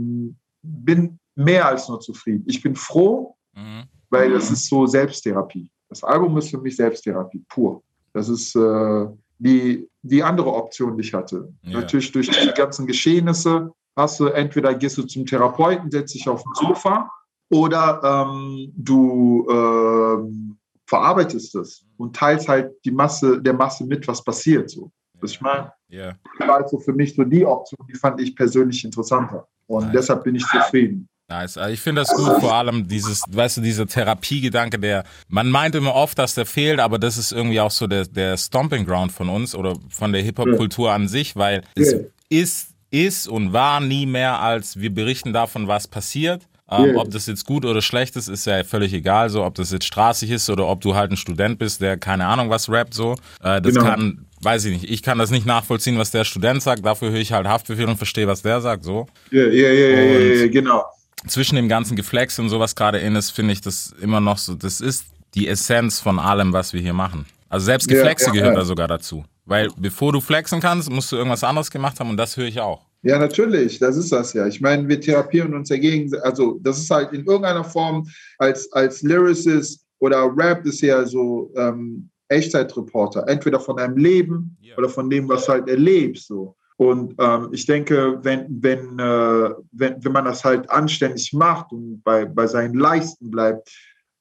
[0.61, 2.43] bin mehr als nur zufrieden.
[2.47, 3.83] Ich bin froh, mhm.
[4.09, 5.67] weil das ist so Selbsttherapie.
[5.89, 7.83] Das Album ist für mich Selbsttherapie pur.
[8.13, 9.07] Das ist äh,
[9.39, 11.51] die, die andere Option, die ich hatte.
[11.63, 11.81] Ja.
[11.81, 16.43] Natürlich durch die ganzen Geschehnisse hast du entweder gehst du zum Therapeuten, setzt dich auf
[16.45, 17.09] ein Sofa
[17.49, 24.23] oder ähm, du ähm, verarbeitest es und teilst halt die Masse der Masse mit, was
[24.23, 24.69] passiert.
[24.69, 24.91] So.
[25.21, 25.71] Was ich meine?
[25.91, 26.15] Yeah.
[26.37, 29.47] Das war also für mich so die Option, die fand ich persönlich interessanter.
[29.67, 29.93] Und nice.
[29.93, 31.07] deshalb bin ich zufrieden.
[31.29, 31.57] Nice.
[31.57, 35.75] Also ich finde das gut, vor allem dieses, weißt du, dieser Therapiegedanke, der, man meint
[35.75, 39.11] immer oft, dass der fehlt, aber das ist irgendwie auch so der, der Stomping Ground
[39.11, 41.99] von uns oder von der Hip-Hop-Kultur an sich, weil es ja.
[42.29, 46.43] ist ist und war nie mehr als wir berichten davon, was passiert.
[46.71, 46.97] Ähm.
[46.97, 49.29] Ob das jetzt gut oder schlecht ist, ist ja völlig egal.
[49.29, 52.27] So, ob das jetzt straßig ist oder ob du halt ein Student bist, der keine
[52.27, 52.93] Ahnung was rappt.
[52.93, 53.85] So, äh, das genau.
[53.85, 54.91] kann, weiß ich nicht.
[54.91, 56.85] Ich kann das nicht nachvollziehen, was der Student sagt.
[56.85, 58.83] Dafür höre ich halt Haftbefehl und verstehe, was der sagt.
[58.83, 59.07] So.
[59.31, 60.83] Ja, ja, ja, ja, genau.
[61.27, 64.53] Zwischen dem ganzen Geflex und sowas gerade in ist, finde ich das immer noch so.
[64.53, 67.25] Das ist die Essenz von allem, was wir hier machen.
[67.49, 69.25] Also selbst Geflexe ja, ja, gehört da sogar dazu.
[69.45, 72.59] Weil bevor du flexen kannst, musst du irgendwas anderes gemacht haben und das höre ich
[72.59, 72.85] auch.
[73.01, 74.45] Ja, natürlich, das ist das ja.
[74.45, 79.01] Ich meine, wir therapieren uns dagegen, also das ist halt in irgendeiner Form als, als
[79.01, 84.77] Lyricist oder Rap ist ja so ähm, Echtzeitreporter, entweder von deinem Leben yeah.
[84.77, 86.27] oder von dem, was du halt erlebst.
[86.27, 86.55] So.
[86.77, 92.01] Und ähm, ich denke, wenn, wenn, äh, wenn, wenn man das halt anständig macht und
[92.03, 93.69] bei, bei seinen Leisten bleibt,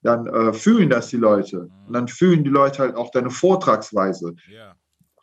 [0.08, 1.68] dann äh, fühlen das die Leute.
[1.86, 4.34] Und dann fühlen die Leute halt auch deine Vortragsweise.
[4.48, 4.74] Yeah.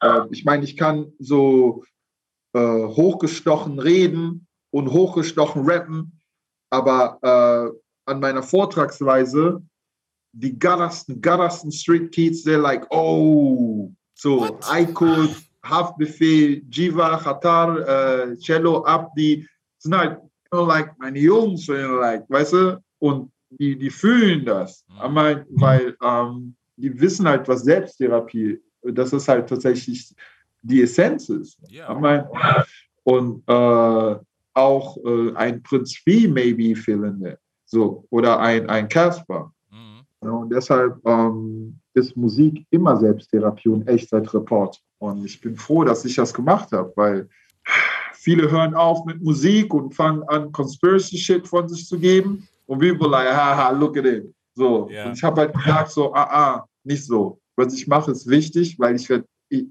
[0.01, 1.83] Äh, ich meine, ich kann so
[2.53, 6.21] äh, hochgestochen reden und hochgestochen rappen,
[6.69, 9.61] aber äh, an meiner Vortragsweise,
[10.33, 14.65] die gattersten, gattersten Street Kids, they're like, oh, so, What?
[14.71, 19.47] I could, Haftbefehl, Jiva, Khatar, äh, Cello, Abdi,
[19.79, 23.89] sind halt, you know, like, meine Jungs, you know, like, weißt du, und die, die
[23.89, 25.14] fühlen das, mhm.
[25.14, 30.14] meine, weil ähm, die wissen halt, was Selbsttherapie, das ist halt tatsächlich
[30.62, 31.60] die Essenz ist.
[31.72, 31.91] Yeah.
[33.03, 34.16] Und äh,
[34.56, 37.36] auch äh, ein Prinz P maybe feeling
[37.66, 39.51] So, oder ein, ein Casper.
[39.70, 40.34] Mhm.
[40.34, 44.82] und deshalb ähm, ist Musik immer Selbsttherapie und Echtzeitreport.
[44.99, 47.30] Und ich bin froh, dass ich das gemacht habe, weil
[48.14, 52.47] viele hören auf mit Musik und fangen an, Conspiracy Shit von sich zu geben.
[52.68, 54.34] Und people like, haha, look at it.
[54.55, 54.89] So.
[54.89, 55.07] Yeah.
[55.07, 57.39] Und ich habe halt gesagt, so, ah, ah, nicht so.
[57.55, 59.61] Was ich mache, ist wichtig, weil ich werde äh,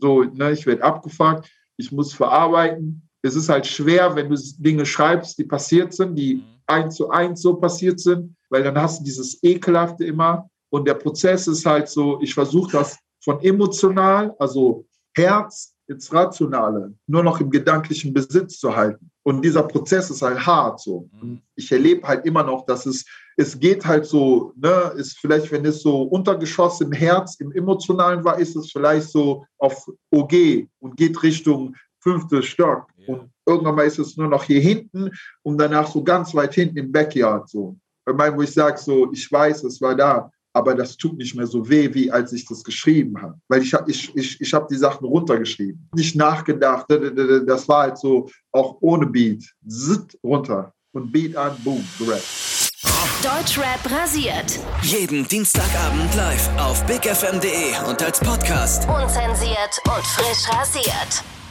[0.00, 3.08] so, ne, ich werde abgefragt, ich muss verarbeiten.
[3.22, 6.44] Es ist halt schwer, wenn du Dinge schreibst, die passiert sind, die mhm.
[6.66, 10.48] eins zu eins so passiert sind, weil dann hast du dieses Ekelhafte immer.
[10.70, 14.84] Und der Prozess ist halt so, ich versuche das von emotional, also
[15.14, 19.10] Herz ins Rationale, nur noch im gedanklichen Besitz zu halten.
[19.22, 21.08] Und dieser Prozess ist halt hart so.
[21.12, 21.20] Mhm.
[21.20, 23.04] Und ich erlebe halt immer noch, dass es,
[23.36, 28.24] es geht halt so, ne, ist vielleicht, wenn es so Untergeschoss im Herz, im Emotionalen
[28.24, 32.88] war, ist es vielleicht so auf OG und geht Richtung fünfte Stock.
[32.96, 33.14] Ja.
[33.14, 35.10] Und irgendwann mal ist es nur noch hier hinten
[35.42, 37.76] und danach so ganz weit hinten im Backyard so.
[38.04, 41.34] Bei meinem, wo ich sage so, ich weiß, es war da aber das tut nicht
[41.34, 43.38] mehr so weh, wie als ich das geschrieben habe.
[43.48, 45.88] Weil ich, ich, ich, ich habe die Sachen runtergeschrieben.
[45.94, 49.44] Nicht nachgedacht, das war halt so auch ohne Beat.
[49.66, 52.22] Zitt runter und Beat an, boom, gerappt.
[53.22, 54.58] Deutschrap rasiert.
[54.82, 58.88] Jeden Dienstagabend live auf bigfm.de und als Podcast.
[58.88, 61.41] Unzensiert und frisch rasiert.